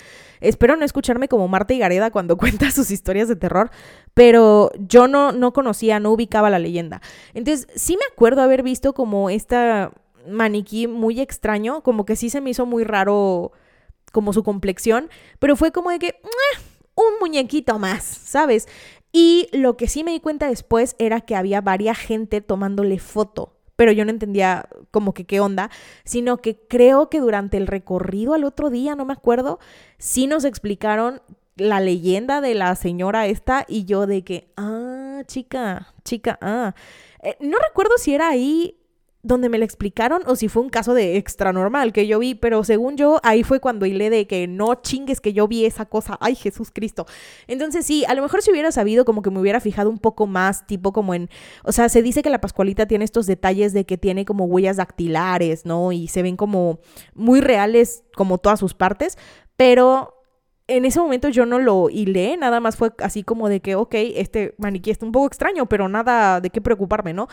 [0.40, 3.70] Espero no escucharme como Marta y Gareda cuando cuenta sus historias de terror,
[4.14, 7.02] pero yo no, no conocía, no ubicaba la leyenda.
[7.34, 9.90] Entonces, sí me acuerdo haber visto como esta
[10.30, 13.50] maniquí muy extraño, como que sí se me hizo muy raro
[14.12, 16.20] como su complexión, pero fue como de que...
[16.94, 18.66] un muñequito más, ¿sabes?
[19.12, 23.56] Y lo que sí me di cuenta después era que había varias gente tomándole foto,
[23.76, 25.70] pero yo no entendía como que qué onda,
[26.04, 29.58] sino que creo que durante el recorrido al otro día, no me acuerdo,
[29.98, 31.22] sí nos explicaron
[31.56, 36.74] la leyenda de la señora esta y yo de que, ah, chica, chica, ah.
[37.22, 38.77] Eh, no recuerdo si era ahí
[39.28, 42.34] donde me lo explicaron o si fue un caso de extra normal que yo vi,
[42.34, 45.86] pero según yo, ahí fue cuando hilé de que no chingues que yo vi esa
[45.86, 46.18] cosa.
[46.20, 47.06] Ay, Jesús Cristo.
[47.46, 50.26] Entonces sí, a lo mejor si hubiera sabido como que me hubiera fijado un poco
[50.26, 51.30] más, tipo como en,
[51.62, 54.78] o sea, se dice que la Pascualita tiene estos detalles de que tiene como huellas
[54.78, 55.92] dactilares, ¿no?
[55.92, 56.80] Y se ven como
[57.14, 59.16] muy reales como todas sus partes,
[59.56, 60.14] pero
[60.66, 63.94] en ese momento yo no lo hilé, nada más fue así como de que, ok,
[63.94, 67.28] este maniquí está un poco extraño, pero nada de qué preocuparme, ¿no?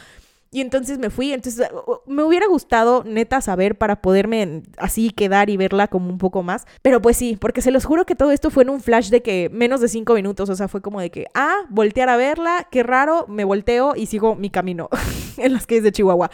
[0.56, 1.68] Y entonces me fui, entonces
[2.06, 6.65] me hubiera gustado neta saber para poderme así quedar y verla como un poco más.
[6.82, 9.22] Pero pues sí, porque se los juro que todo esto fue en un flash de
[9.22, 12.70] que menos de cinco minutos, o sea, fue como de que, ah, voltear a verla,
[12.72, 14.88] qué raro, me volteo y sigo mi camino
[15.38, 16.32] en las calles de Chihuahua.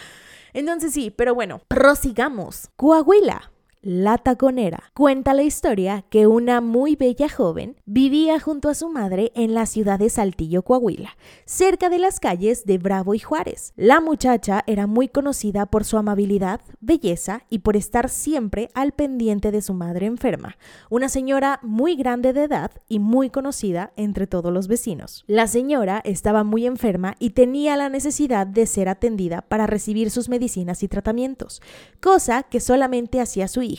[0.54, 2.70] Entonces sí, pero bueno, prosigamos.
[2.76, 3.51] Coahuila.
[3.84, 4.92] La Taconera.
[4.94, 9.66] Cuenta la historia que una muy bella joven vivía junto a su madre en la
[9.66, 13.74] ciudad de Saltillo, Coahuila, cerca de las calles de Bravo y Juárez.
[13.76, 19.50] La muchacha era muy conocida por su amabilidad, belleza y por estar siempre al pendiente
[19.50, 20.58] de su madre enferma,
[20.92, 25.24] una señora muy grande de edad y muy conocida entre todos los vecinos.
[25.26, 30.30] La señora estaba muy enferma y tenía la necesidad de ser atendida para recibir sus
[30.30, 31.64] medicinas y tratamientos,
[32.00, 33.71] cosa que solamente hacía su hija,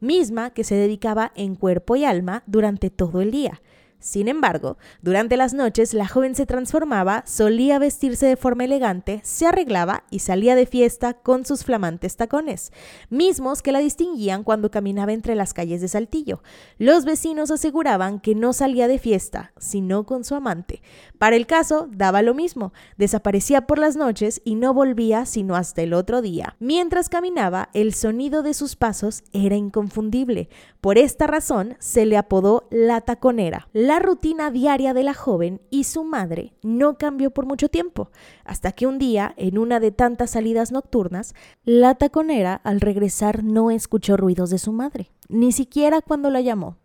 [0.00, 3.60] misma que se dedicaba en cuerpo y alma durante todo el día.
[4.00, 9.46] Sin embargo, durante las noches la joven se transformaba, solía vestirse de forma elegante, se
[9.46, 12.72] arreglaba y salía de fiesta con sus flamantes tacones,
[13.10, 16.42] mismos que la distinguían cuando caminaba entre las calles de Saltillo.
[16.78, 20.80] Los vecinos aseguraban que no salía de fiesta, sino con su amante.
[21.18, 25.82] Para el caso, daba lo mismo, desaparecía por las noches y no volvía sino hasta
[25.82, 26.56] el otro día.
[26.58, 30.48] Mientras caminaba, el sonido de sus pasos era inconfundible.
[30.80, 33.68] Por esta razón, se le apodó la taconera.
[33.74, 38.10] La rutina diaria de la joven y su madre no cambió por mucho tiempo,
[38.44, 43.70] hasta que un día, en una de tantas salidas nocturnas, la taconera al regresar no
[43.70, 46.78] escuchó ruidos de su madre, ni siquiera cuando la llamó.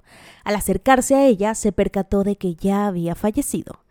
[0.43, 3.84] Al acercarse a ella se percató de que ya había fallecido.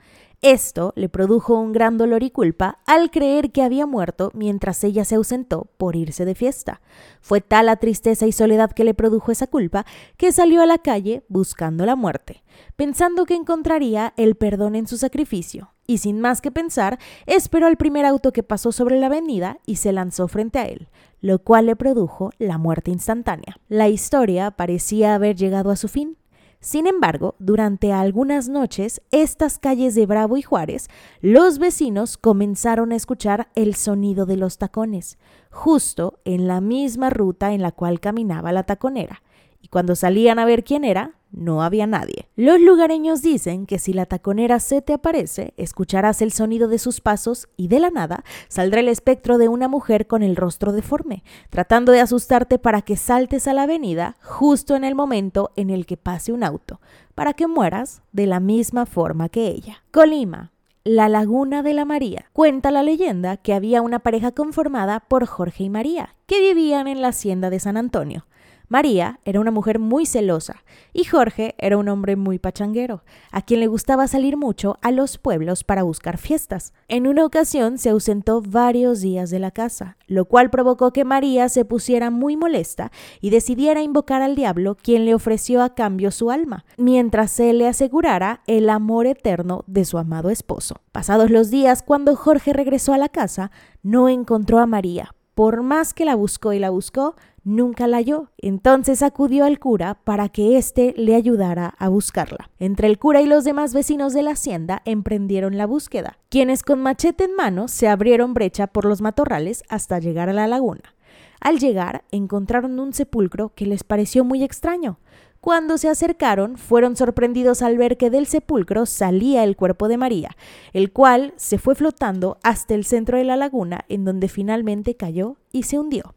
[0.45, 5.07] Esto le produjo un gran dolor y culpa al creer que había muerto mientras ella
[5.07, 6.83] se ausentó por irse de fiesta.
[7.23, 9.87] Fue tal la tristeza y soledad que le produjo esa culpa
[10.19, 12.43] que salió a la calle buscando la muerte,
[12.77, 17.79] pensando que encontraría el perdón en su sacrificio, y sin más que pensar, esperó al
[17.79, 20.89] primer auto que pasó sobre la avenida y se lanzó frente a él,
[21.23, 23.57] lo cual le produjo la muerte instantánea.
[23.69, 26.19] La historia parecía haber llegado a su fin.
[26.65, 30.89] Sin embargo, durante algunas noches, estas calles de Bravo y Juárez,
[31.21, 35.19] los vecinos comenzaron a escuchar el sonido de los tacones,
[35.51, 39.23] justo en la misma ruta en la cual caminaba la taconera,
[39.61, 42.29] y cuando salían a ver quién era, no había nadie.
[42.37, 47.01] Los lugareños dicen que si la taconera se te aparece, escucharás el sonido de sus
[47.01, 51.23] pasos y de la nada saldrá el espectro de una mujer con el rostro deforme,
[51.51, 55.87] tratando de asustarte para que saltes a la avenida justo en el momento en el
[55.87, 56.81] que pase un auto,
[57.15, 59.83] para que mueras de la misma forma que ella.
[59.91, 60.53] Colima,
[60.85, 62.27] la Laguna de la María.
[62.35, 67.01] Cuenta la leyenda que había una pareja conformada por Jorge y María, que vivían en
[67.01, 68.27] la hacienda de San Antonio.
[68.75, 73.61] María era una mujer muy celosa y Jorge era un hombre muy pachanguero, a quien
[73.61, 76.73] le gustaba salir mucho a los pueblos para buscar fiestas.
[76.89, 81.49] En una ocasión se ausentó varios días de la casa, lo cual provocó que María
[81.49, 86.33] se pusiera muy molesta y decidiera invocar al diablo, quien le ofreció a cambio su
[86.33, 90.81] alma, mientras se le asegurara el amor eterno de su amado esposo.
[90.91, 93.53] Pasados los días, cuando Jorge regresó a la casa,
[93.85, 95.15] no encontró a María.
[95.35, 98.31] Por más que la buscó y la buscó, nunca la halló.
[98.39, 102.51] Entonces acudió al cura para que éste le ayudara a buscarla.
[102.59, 106.83] Entre el cura y los demás vecinos de la hacienda emprendieron la búsqueda, quienes con
[106.83, 110.95] machete en mano se abrieron brecha por los matorrales hasta llegar a la laguna.
[111.41, 114.99] Al llegar, encontraron un sepulcro que les pareció muy extraño.
[115.45, 120.31] Cuando se acercaron, fueron sorprendidos al ver que del sepulcro salía el cuerpo de María,
[120.73, 125.37] el cual se fue flotando hasta el centro de la laguna, en donde finalmente cayó
[125.53, 126.15] y se hundió.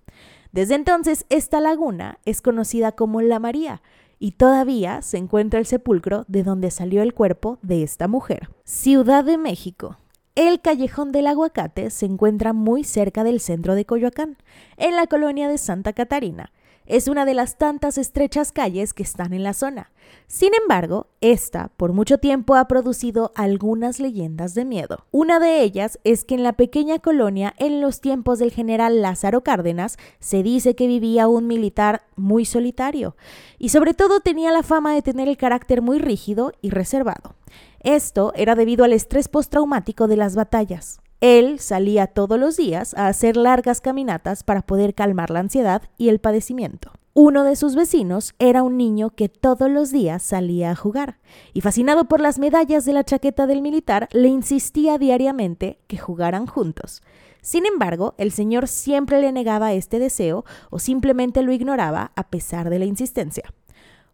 [0.52, 3.82] Desde entonces, esta laguna es conocida como la María,
[4.20, 8.50] y todavía se encuentra el sepulcro de donde salió el cuerpo de esta mujer.
[8.64, 9.98] Ciudad de México.
[10.36, 14.38] El callejón del aguacate se encuentra muy cerca del centro de Coyoacán,
[14.78, 16.52] en la colonia de Santa Catarina,
[16.88, 19.91] es una de las tantas estrechas calles que están en la zona.
[20.28, 25.06] Sin embargo, esta por mucho tiempo ha producido algunas leyendas de miedo.
[25.12, 29.41] Una de ellas es que en la pequeña colonia, en los tiempos del general Lázaro
[29.41, 33.15] Cárdenas, se dice que vivía un militar muy solitario
[33.60, 37.36] y sobre todo tenía la fama de tener el carácter muy rígido y reservado.
[37.82, 41.00] Esto era debido al estrés postraumático de las batallas.
[41.20, 46.10] Él salía todos los días a hacer largas caminatas para poder calmar la ansiedad y
[46.10, 46.92] el padecimiento.
[47.16, 51.18] Uno de sus vecinos era un niño que todos los días salía a jugar,
[51.54, 56.46] y fascinado por las medallas de la chaqueta del militar, le insistía diariamente que jugaran
[56.46, 57.02] juntos.
[57.42, 62.70] Sin embargo, el señor siempre le negaba este deseo o simplemente lo ignoraba a pesar
[62.70, 63.52] de la insistencia.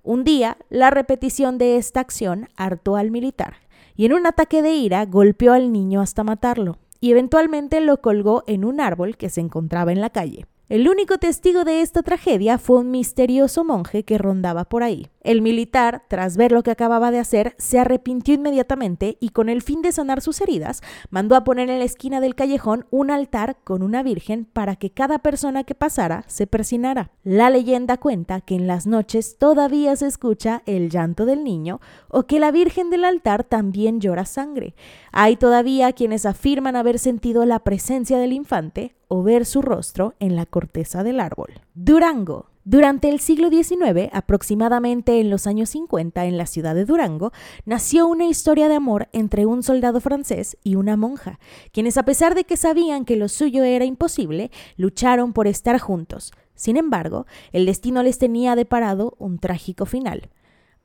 [0.03, 3.55] Un día, la repetición de esta acción hartó al militar,
[3.97, 8.45] y en un ataque de ira golpeó al niño hasta matarlo y eventualmente lo colgó
[8.47, 10.45] en un árbol que se encontraba en la calle.
[10.69, 15.09] El único testigo de esta tragedia fue un misterioso monje que rondaba por ahí.
[15.19, 19.61] El militar, tras ver lo que acababa de hacer, se arrepintió inmediatamente y con el
[19.61, 23.57] fin de sanar sus heridas, mandó a poner en la esquina del callejón un altar
[23.65, 27.11] con una virgen para que cada persona que pasara se persinara.
[27.25, 32.23] La leyenda cuenta que en las noches todavía se escucha el llanto del niño o
[32.23, 34.75] que la virgen del altar también llora sangre.
[35.11, 40.35] Hay todavía quienes afirman haber sentido la presencia del infante o ver su rostro en
[40.35, 41.61] la corteza del árbol.
[41.75, 42.47] Durango.
[42.65, 47.31] Durante el siglo XIX, aproximadamente en los años 50, en la ciudad de Durango,
[47.63, 51.39] nació una historia de amor entre un soldado francés y una monja,
[51.71, 56.31] quienes a pesar de que sabían que lo suyo era imposible, lucharon por estar juntos.
[56.55, 60.31] Sin embargo, el destino les tenía deparado un trágico final.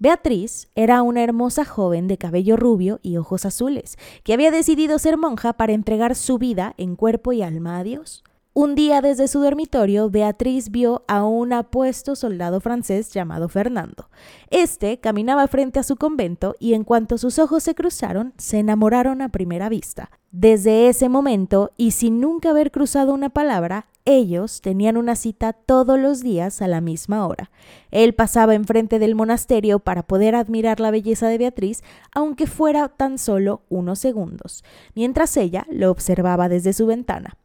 [0.00, 5.16] Beatriz era una hermosa joven de cabello rubio y ojos azules, que había decidido ser
[5.16, 8.22] monja para entregar su vida en cuerpo y alma a Dios.
[8.54, 14.08] Un día desde su dormitorio, Beatriz vio a un apuesto soldado francés llamado Fernando.
[14.50, 19.20] Este caminaba frente a su convento y en cuanto sus ojos se cruzaron, se enamoraron
[19.20, 20.12] a primera vista.
[20.30, 25.98] Desde ese momento, y sin nunca haber cruzado una palabra, ellos tenían una cita todos
[25.98, 27.50] los días a la misma hora.
[27.90, 31.82] Él pasaba enfrente del monasterio para poder admirar la belleza de Beatriz,
[32.14, 37.36] aunque fuera tan solo unos segundos, mientras ella lo observaba desde su ventana.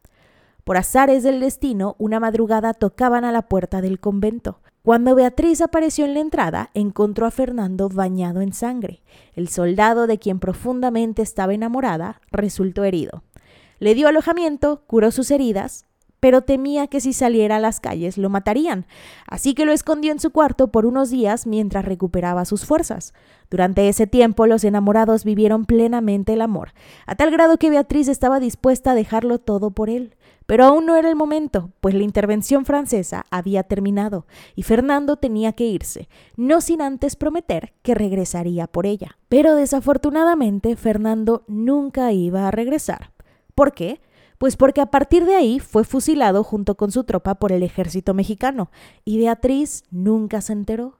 [0.64, 4.60] Por azares del destino, una madrugada tocaban a la puerta del convento.
[4.82, 9.02] Cuando Beatriz apareció en la entrada, encontró a Fernando bañado en sangre.
[9.34, 13.22] El soldado de quien profundamente estaba enamorada resultó herido.
[13.80, 15.84] Le dio alojamiento, curó sus heridas,
[16.24, 18.86] pero temía que si saliera a las calles lo matarían,
[19.26, 23.12] así que lo escondió en su cuarto por unos días mientras recuperaba sus fuerzas.
[23.50, 26.72] Durante ese tiempo los enamorados vivieron plenamente el amor,
[27.04, 30.14] a tal grado que Beatriz estaba dispuesta a dejarlo todo por él.
[30.46, 34.24] Pero aún no era el momento, pues la intervención francesa había terminado
[34.56, 36.08] y Fernando tenía que irse,
[36.38, 39.18] no sin antes prometer que regresaría por ella.
[39.28, 43.10] Pero desafortunadamente Fernando nunca iba a regresar.
[43.54, 44.00] ¿Por qué?
[44.38, 48.14] Pues porque a partir de ahí fue fusilado junto con su tropa por el ejército
[48.14, 48.70] mexicano
[49.04, 50.98] y Beatriz nunca se enteró.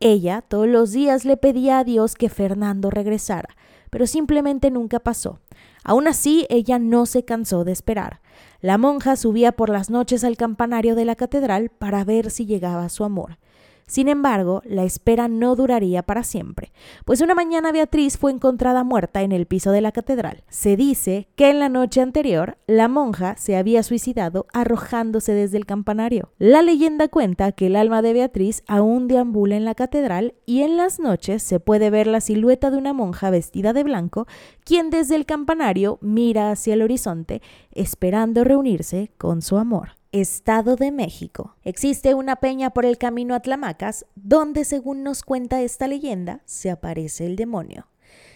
[0.00, 3.56] Ella todos los días le pedía a Dios que Fernando regresara,
[3.90, 5.40] pero simplemente nunca pasó.
[5.82, 8.20] Aún así, ella no se cansó de esperar.
[8.60, 12.88] La monja subía por las noches al campanario de la catedral para ver si llegaba
[12.88, 13.38] su amor.
[13.86, 16.72] Sin embargo, la espera no duraría para siempre,
[17.04, 20.44] pues una mañana Beatriz fue encontrada muerta en el piso de la catedral.
[20.48, 25.66] Se dice que en la noche anterior la monja se había suicidado arrojándose desde el
[25.66, 26.32] campanario.
[26.38, 30.76] La leyenda cuenta que el alma de Beatriz aún deambula en la catedral y en
[30.76, 34.26] las noches se puede ver la silueta de una monja vestida de blanco,
[34.64, 37.42] quien desde el campanario mira hacia el horizonte
[37.72, 39.90] esperando reunirse con su amor.
[40.14, 41.56] Estado de México.
[41.64, 46.70] Existe una peña por el camino a Tlamacas donde, según nos cuenta esta leyenda, se
[46.70, 47.88] aparece el demonio.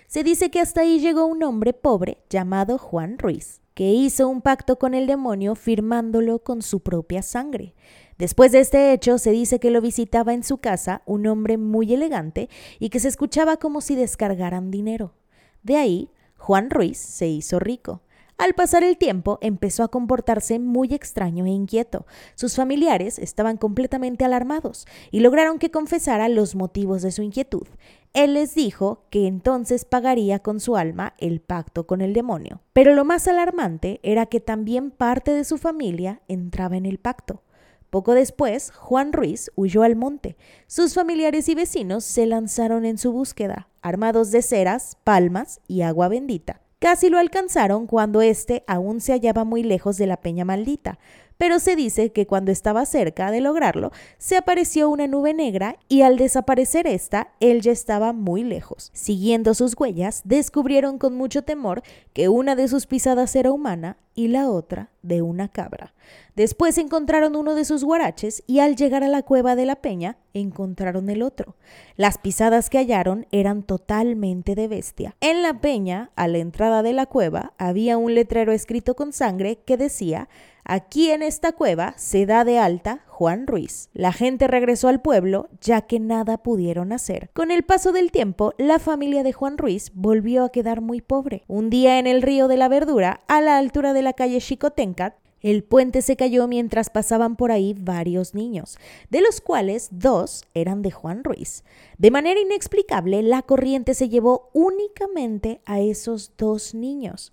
[0.08, 4.42] Se dice que hasta ahí llegó un hombre pobre llamado Juan Ruiz, que hizo un
[4.42, 7.76] pacto con el demonio firmándolo con su propia sangre.
[8.18, 11.94] Después de este hecho, se dice que lo visitaba en su casa un hombre muy
[11.94, 12.48] elegante
[12.80, 15.14] y que se escuchaba como si descargaran dinero.
[15.62, 18.02] De ahí, Juan Ruiz se hizo rico.
[18.38, 22.06] Al pasar el tiempo, empezó a comportarse muy extraño e inquieto.
[22.36, 27.66] Sus familiares estaban completamente alarmados y lograron que confesara los motivos de su inquietud.
[28.14, 32.60] Él les dijo que entonces pagaría con su alma el pacto con el demonio.
[32.72, 37.42] Pero lo más alarmante era que también parte de su familia entraba en el pacto.
[37.90, 40.36] Poco después, Juan Ruiz huyó al monte.
[40.68, 46.06] Sus familiares y vecinos se lanzaron en su búsqueda, armados de ceras, palmas y agua
[46.06, 46.60] bendita.
[46.78, 51.00] Casi lo alcanzaron cuando éste aún se hallaba muy lejos de la peña maldita,
[51.36, 56.02] pero se dice que cuando estaba cerca de lograrlo, se apareció una nube negra y
[56.02, 58.90] al desaparecer esta, él ya estaba muy lejos.
[58.94, 64.28] Siguiendo sus huellas, descubrieron con mucho temor que una de sus pisadas era humana y
[64.28, 65.94] la otra de una cabra.
[66.38, 70.18] Después encontraron uno de sus guaraches y al llegar a la cueva de la peña
[70.34, 71.56] encontraron el otro.
[71.96, 75.16] Las pisadas que hallaron eran totalmente de bestia.
[75.20, 79.58] En la peña, a la entrada de la cueva, había un letrero escrito con sangre
[79.66, 80.28] que decía
[80.62, 83.90] Aquí en esta cueva se da de alta Juan Ruiz.
[83.92, 87.30] La gente regresó al pueblo ya que nada pudieron hacer.
[87.32, 91.42] Con el paso del tiempo, la familia de Juan Ruiz volvió a quedar muy pobre.
[91.48, 95.16] Un día en el río de la Verdura, a la altura de la calle Chicotencat,
[95.42, 98.78] el puente se cayó mientras pasaban por ahí varios niños,
[99.10, 101.64] de los cuales dos eran de Juan Ruiz.
[101.96, 107.32] De manera inexplicable, la corriente se llevó únicamente a esos dos niños.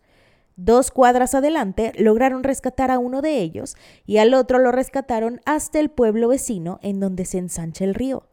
[0.57, 3.75] Dos cuadras adelante lograron rescatar a uno de ellos
[4.05, 8.23] y al otro lo rescataron hasta el pueblo vecino en donde se ensancha el río.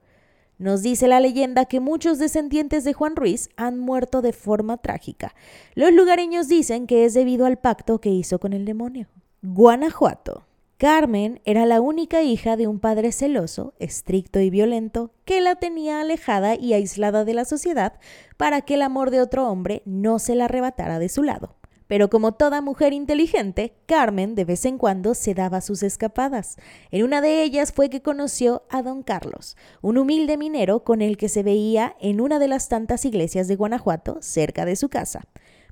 [0.58, 5.34] Nos dice la leyenda que muchos descendientes de Juan Ruiz han muerto de forma trágica.
[5.74, 9.08] Los lugareños dicen que es debido al pacto que hizo con el demonio.
[9.44, 10.46] Guanajuato.
[10.76, 16.00] Carmen era la única hija de un padre celoso, estricto y violento, que la tenía
[16.00, 17.94] alejada y aislada de la sociedad
[18.36, 21.56] para que el amor de otro hombre no se la arrebatara de su lado.
[21.88, 26.56] Pero como toda mujer inteligente, Carmen de vez en cuando se daba sus escapadas.
[26.92, 31.16] En una de ellas fue que conoció a don Carlos, un humilde minero con el
[31.16, 35.22] que se veía en una de las tantas iglesias de Guanajuato cerca de su casa.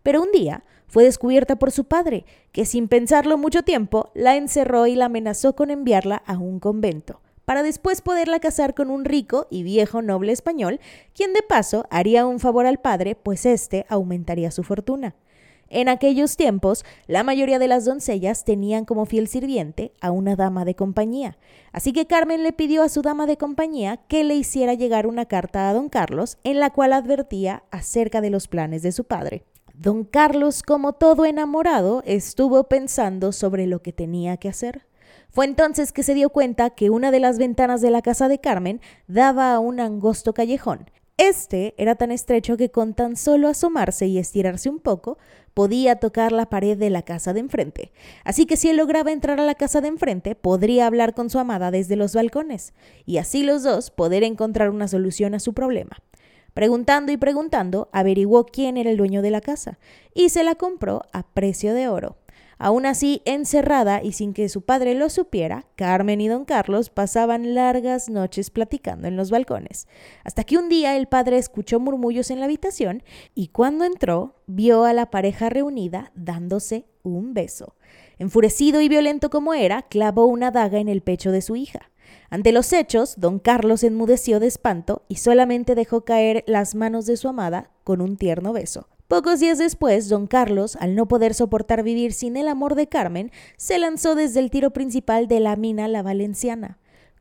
[0.03, 4.87] Pero un día fue descubierta por su padre, que sin pensarlo mucho tiempo la encerró
[4.87, 9.47] y la amenazó con enviarla a un convento, para después poderla casar con un rico
[9.51, 10.81] y viejo noble español,
[11.15, 15.15] quien de paso haría un favor al padre, pues éste aumentaría su fortuna.
[15.73, 20.65] En aquellos tiempos, la mayoría de las doncellas tenían como fiel sirviente a una dama
[20.65, 21.39] de compañía,
[21.71, 25.27] así que Carmen le pidió a su dama de compañía que le hiciera llegar una
[25.27, 29.45] carta a don Carlos en la cual advertía acerca de los planes de su padre.
[29.81, 34.87] Don Carlos, como todo enamorado, estuvo pensando sobre lo que tenía que hacer.
[35.31, 38.41] Fue entonces que se dio cuenta que una de las ventanas de la casa de
[38.41, 40.91] Carmen daba a un angosto callejón.
[41.17, 45.17] Este era tan estrecho que con tan solo asomarse y estirarse un poco,
[45.55, 47.91] podía tocar la pared de la casa de enfrente.
[48.23, 51.39] Así que si él lograba entrar a la casa de enfrente, podría hablar con su
[51.39, 52.75] amada desde los balcones,
[53.07, 56.03] y así los dos poder encontrar una solución a su problema.
[56.55, 59.79] Preguntando y preguntando, averiguó quién era el dueño de la casa
[60.15, 62.17] y se la compró a precio de oro.
[62.63, 67.55] Aún así, encerrada y sin que su padre lo supiera, Carmen y don Carlos pasaban
[67.55, 69.89] largas noches platicando en los balcones,
[70.25, 73.03] hasta que un día el padre escuchó murmullos en la habitación
[73.35, 77.77] y cuando entró vio a la pareja reunida dándose un beso.
[78.19, 81.90] Enfurecido y violento como era, clavó una daga en el pecho de su hija.
[82.31, 87.17] Ante los hechos, don Carlos enmudeció de espanto y solamente dejó caer las manos de
[87.17, 88.89] su amada con un tierno beso.
[89.09, 93.33] Pocos días después, don Carlos, al no poder soportar vivir sin el amor de Carmen,
[93.57, 96.79] se lanzó desde el tiro principal de la mina La Valenciana.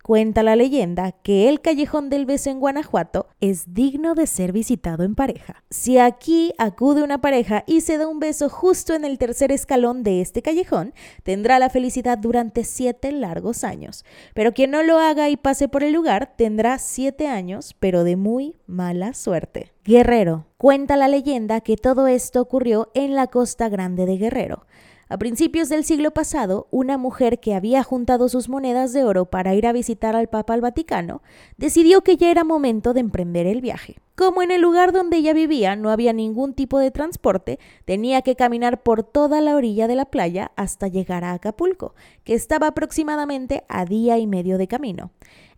[0.10, 5.04] Cuenta la leyenda que el callejón del beso en Guanajuato es digno de ser visitado
[5.04, 5.64] en pareja.
[5.70, 10.02] Si aquí acude una pareja y se da un beso justo en el tercer escalón
[10.02, 14.04] de este callejón, tendrá la felicidad durante siete largos años.
[14.34, 18.16] Pero quien no lo haga y pase por el lugar tendrá siete años, pero de
[18.16, 19.74] muy mala suerte.
[19.86, 20.48] Guerrero.
[20.58, 24.66] Cuenta la leyenda que todo esto ocurrió en la costa grande de Guerrero.
[25.12, 29.56] A principios del siglo pasado, una mujer que había juntado sus monedas de oro para
[29.56, 31.24] ir a visitar al Papa al Vaticano,
[31.58, 33.96] decidió que ya era momento de emprender el viaje.
[34.16, 38.36] Como en el lugar donde ella vivía no había ningún tipo de transporte, tenía que
[38.36, 43.64] caminar por toda la orilla de la playa hasta llegar a Acapulco, que estaba aproximadamente
[43.68, 45.10] a día y medio de camino.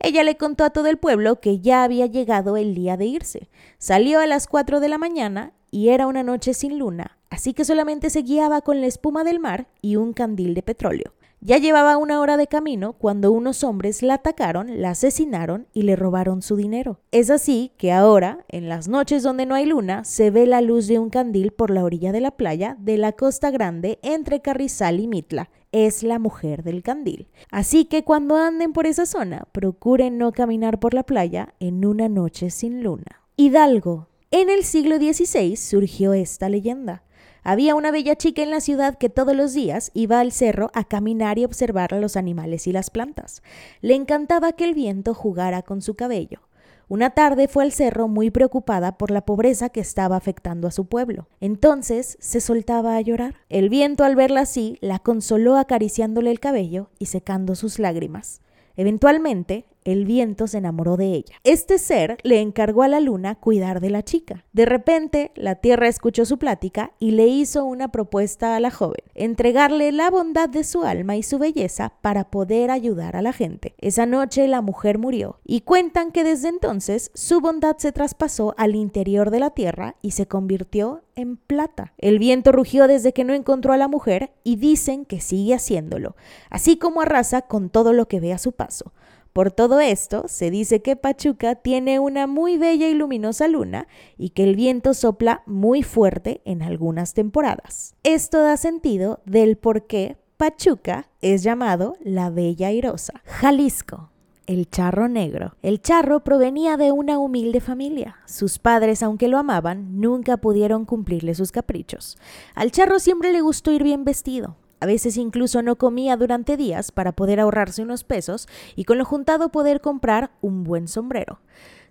[0.03, 3.49] Ella le contó a todo el pueblo que ya había llegado el día de irse.
[3.77, 7.65] Salió a las 4 de la mañana y era una noche sin luna, así que
[7.65, 11.13] solamente se guiaba con la espuma del mar y un candil de petróleo.
[11.43, 15.95] Ya llevaba una hora de camino cuando unos hombres la atacaron, la asesinaron y le
[15.95, 16.99] robaron su dinero.
[17.11, 20.85] Es así que ahora, en las noches donde no hay luna, se ve la luz
[20.85, 24.99] de un candil por la orilla de la playa de la Costa Grande entre Carrizal
[24.99, 25.49] y Mitla.
[25.71, 27.27] Es la mujer del candil.
[27.49, 32.07] Así que cuando anden por esa zona, procuren no caminar por la playa en una
[32.07, 33.23] noche sin luna.
[33.35, 34.09] Hidalgo.
[34.29, 37.01] En el siglo XVI surgió esta leyenda.
[37.43, 40.83] Había una bella chica en la ciudad que todos los días iba al cerro a
[40.83, 43.41] caminar y observar a los animales y las plantas.
[43.81, 46.41] Le encantaba que el viento jugara con su cabello.
[46.87, 50.85] Una tarde fue al cerro muy preocupada por la pobreza que estaba afectando a su
[50.85, 51.29] pueblo.
[51.39, 53.35] Entonces se soltaba a llorar.
[53.49, 58.41] El viento al verla así la consoló acariciándole el cabello y secando sus lágrimas.
[58.75, 61.35] Eventualmente, el viento se enamoró de ella.
[61.43, 64.45] Este ser le encargó a la luna cuidar de la chica.
[64.53, 69.03] De repente, la tierra escuchó su plática y le hizo una propuesta a la joven,
[69.15, 73.75] entregarle la bondad de su alma y su belleza para poder ayudar a la gente.
[73.77, 78.75] Esa noche la mujer murió y cuentan que desde entonces su bondad se traspasó al
[78.75, 81.93] interior de la tierra y se convirtió en plata.
[81.97, 86.15] El viento rugió desde que no encontró a la mujer y dicen que sigue haciéndolo,
[86.49, 88.93] así como arrasa con todo lo que ve a su paso.
[89.33, 94.29] Por todo esto, se dice que Pachuca tiene una muy bella y luminosa luna y
[94.29, 97.95] que el viento sopla muy fuerte en algunas temporadas.
[98.03, 103.21] Esto da sentido del por qué Pachuca es llamado la Bella Airosa.
[103.25, 104.09] Jalisco.
[104.47, 105.55] El charro negro.
[105.61, 108.17] El charro provenía de una humilde familia.
[108.25, 112.17] Sus padres, aunque lo amaban, nunca pudieron cumplirle sus caprichos.
[112.53, 114.57] Al charro siempre le gustó ir bien vestido.
[114.81, 119.05] A veces incluso no comía durante días para poder ahorrarse unos pesos y con lo
[119.05, 121.39] juntado poder comprar un buen sombrero.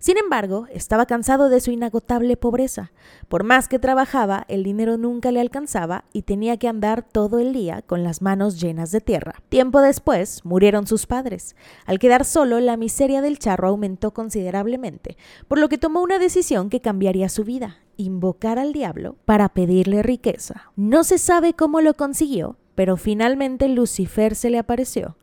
[0.00, 2.90] Sin embargo, estaba cansado de su inagotable pobreza.
[3.28, 7.52] Por más que trabajaba, el dinero nunca le alcanzaba y tenía que andar todo el
[7.52, 9.34] día con las manos llenas de tierra.
[9.50, 11.54] Tiempo después, murieron sus padres.
[11.84, 15.16] Al quedar solo, la miseria del charro aumentó considerablemente,
[15.46, 20.02] por lo que tomó una decisión que cambiaría su vida, invocar al diablo para pedirle
[20.02, 20.72] riqueza.
[20.76, 25.18] No se sabe cómo lo consiguió, pero finalmente Lucifer se le apareció.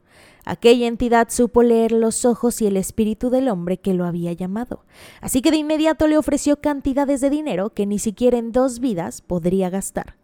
[0.45, 4.85] Aquella entidad supo leer los ojos y el espíritu del hombre que lo había llamado,
[5.21, 9.23] así que de inmediato le ofreció cantidades de dinero que ni siquiera en dos vidas
[9.23, 10.17] podría gastar.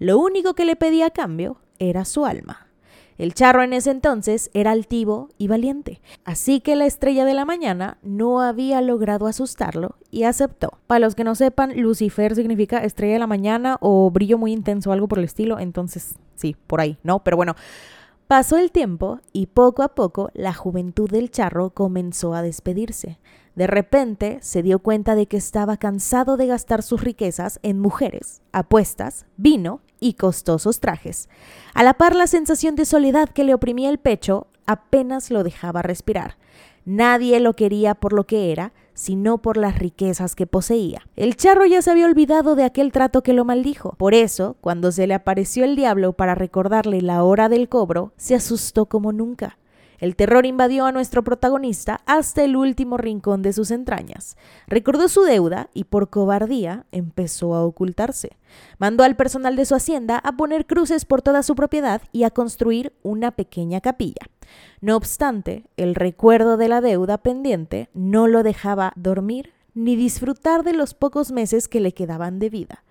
[0.00, 2.69] Lo único que le pedía a cambio era su alma.
[3.20, 7.44] El charro en ese entonces era altivo y valiente, así que la estrella de la
[7.44, 10.78] mañana no había logrado asustarlo y aceptó.
[10.86, 14.90] Para los que no sepan, Lucifer significa estrella de la mañana o brillo muy intenso,
[14.90, 17.22] algo por el estilo, entonces Sí, por ahí, ¿no?
[17.22, 17.54] Pero bueno,
[18.26, 23.18] pasó el tiempo y poco a poco la juventud del charro comenzó a despedirse.
[23.54, 28.40] De repente se dio cuenta de que estaba cansado de gastar sus riquezas en mujeres,
[28.52, 31.28] apuestas, vino y costosos trajes.
[31.74, 35.82] A la par la sensación de soledad que le oprimía el pecho apenas lo dejaba
[35.82, 36.36] respirar.
[36.84, 41.06] Nadie lo quería por lo que era, sino por las riquezas que poseía.
[41.16, 43.94] El charro ya se había olvidado de aquel trato que lo maldijo.
[43.96, 48.34] Por eso, cuando se le apareció el diablo para recordarle la hora del cobro, se
[48.34, 49.56] asustó como nunca.
[50.00, 54.36] El terror invadió a nuestro protagonista hasta el último rincón de sus entrañas.
[54.66, 58.30] Recordó su deuda y por cobardía empezó a ocultarse.
[58.78, 62.30] Mandó al personal de su hacienda a poner cruces por toda su propiedad y a
[62.30, 64.26] construir una pequeña capilla.
[64.80, 70.72] No obstante, el recuerdo de la deuda pendiente no lo dejaba dormir ni disfrutar de
[70.72, 72.84] los pocos meses que le quedaban de vida.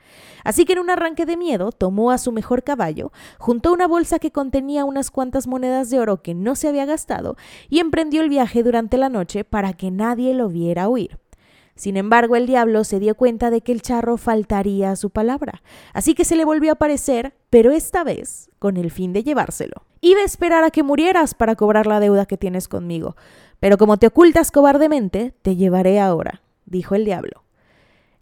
[0.43, 4.19] Así que en un arranque de miedo tomó a su mejor caballo, juntó una bolsa
[4.19, 7.35] que contenía unas cuantas monedas de oro que no se había gastado
[7.69, 11.19] y emprendió el viaje durante la noche para que nadie lo viera huir.
[11.75, 15.61] Sin embargo, el diablo se dio cuenta de que el charro faltaría a su palabra,
[15.93, 19.83] así que se le volvió a aparecer, pero esta vez con el fin de llevárselo.
[20.01, 23.15] Iba a esperar a que murieras para cobrar la deuda que tienes conmigo,
[23.61, 27.43] pero como te ocultas cobardemente, te llevaré ahora, dijo el diablo.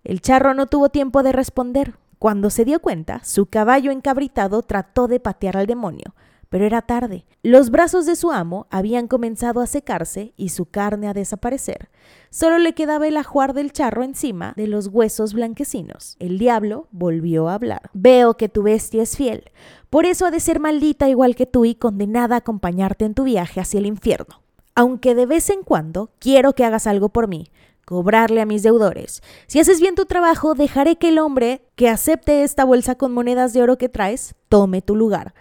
[0.04, 1.96] El charro no tuvo tiempo de responder.
[2.20, 6.16] Cuando se dio cuenta, su caballo encabritado trató de patear al demonio,
[6.50, 7.26] pero era tarde.
[7.44, 11.90] Los brazos de su amo habían comenzado a secarse y su carne a desaparecer.
[12.30, 16.16] Solo le quedaba el ajuar del charro encima de los huesos blanquecinos.
[16.20, 17.90] El diablo volvió a hablar.
[17.94, 19.52] Veo que tu bestia es fiel.
[19.90, 23.26] Por eso ha de ser maldita igual que tú y condenada a acompañarte en tu
[23.26, 24.42] viaje hacia el infierno.
[24.74, 27.50] Aunque de vez en cuando quiero que hagas algo por mí,
[27.88, 29.24] cobrarle a mis deudores.
[29.48, 33.54] Si haces bien tu trabajo, dejaré que el hombre que acepte esta bolsa con monedas
[33.54, 35.34] de oro que traes tome tu lugar.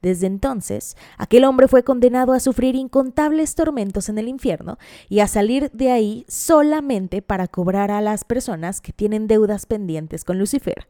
[0.00, 4.78] Desde entonces, aquel hombre fue condenado a sufrir incontables tormentos en el infierno
[5.10, 10.24] y a salir de ahí solamente para cobrar a las personas que tienen deudas pendientes
[10.24, 10.88] con Lucifer.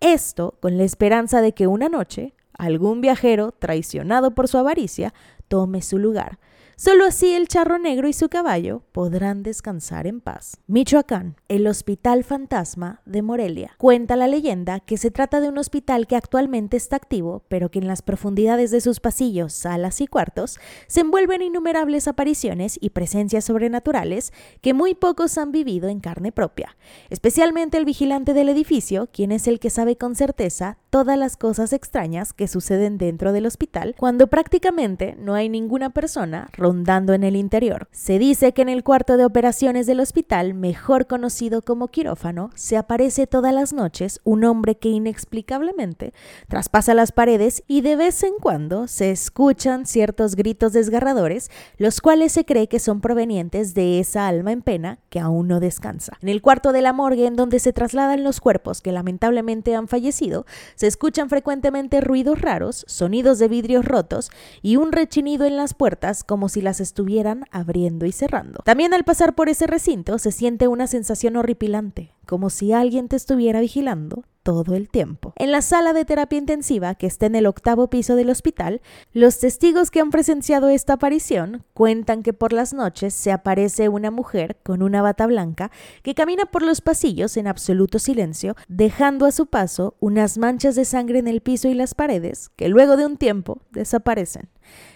[0.00, 5.14] Esto con la esperanza de que una noche algún viajero, traicionado por su avaricia,
[5.46, 6.40] tome su lugar.
[6.80, 10.60] Solo así el charro negro y su caballo podrán descansar en paz.
[10.68, 13.74] Michoacán, el Hospital Fantasma de Morelia.
[13.78, 17.80] Cuenta la leyenda que se trata de un hospital que actualmente está activo, pero que
[17.80, 23.46] en las profundidades de sus pasillos, salas y cuartos se envuelven innumerables apariciones y presencias
[23.46, 26.76] sobrenaturales que muy pocos han vivido en carne propia.
[27.10, 31.72] Especialmente el vigilante del edificio, quien es el que sabe con certeza todas las cosas
[31.72, 37.36] extrañas que suceden dentro del hospital cuando prácticamente no hay ninguna persona rondando en el
[37.36, 37.88] interior.
[37.92, 42.76] Se dice que en el cuarto de operaciones del hospital, mejor conocido como quirófano, se
[42.76, 46.12] aparece todas las noches un hombre que inexplicablemente
[46.48, 52.32] traspasa las paredes y de vez en cuando se escuchan ciertos gritos desgarradores, los cuales
[52.32, 56.16] se cree que son provenientes de esa alma en pena que aún no descansa.
[56.22, 59.88] En el cuarto de la morgue en donde se trasladan los cuerpos que lamentablemente han
[59.88, 60.46] fallecido,
[60.78, 64.30] se escuchan frecuentemente ruidos raros, sonidos de vidrios rotos
[64.62, 68.60] y un rechinido en las puertas como si las estuvieran abriendo y cerrando.
[68.64, 73.16] También al pasar por ese recinto se siente una sensación horripilante, como si alguien te
[73.16, 75.34] estuviera vigilando todo el tiempo.
[75.36, 78.80] En la sala de terapia intensiva, que está en el octavo piso del hospital,
[79.12, 84.10] los testigos que han presenciado esta aparición cuentan que por las noches se aparece una
[84.10, 85.70] mujer con una bata blanca
[86.02, 90.86] que camina por los pasillos en absoluto silencio, dejando a su paso unas manchas de
[90.86, 94.48] sangre en el piso y las paredes, que luego de un tiempo desaparecen.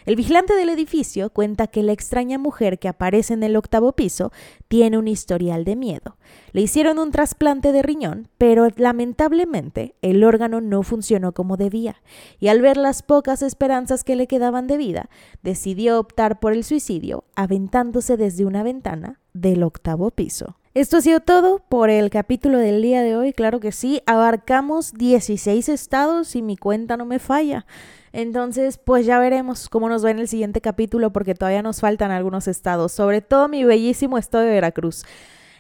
[0.05, 4.33] El vigilante del edificio cuenta que la extraña mujer que aparece en el octavo piso
[4.67, 6.17] tiene un historial de miedo.
[6.53, 12.03] Le hicieron un trasplante de riñón, pero lamentablemente el órgano no funcionó como debía,
[12.41, 15.09] y al ver las pocas esperanzas que le quedaban de vida,
[15.43, 20.57] decidió optar por el suicidio, aventándose desde una ventana del octavo piso.
[20.75, 23.35] Esto ha sido todo por el capítulo del día de hoy.
[23.35, 27.67] Claro que sí, abarcamos 16 estados y mi cuenta no me falla.
[28.13, 32.11] Entonces, pues ya veremos cómo nos va en el siguiente capítulo porque todavía nos faltan
[32.11, 35.05] algunos estados, sobre todo mi bellísimo estado de Veracruz.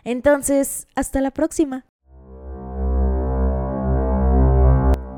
[0.05, 1.85] Entonces, hasta la próxima.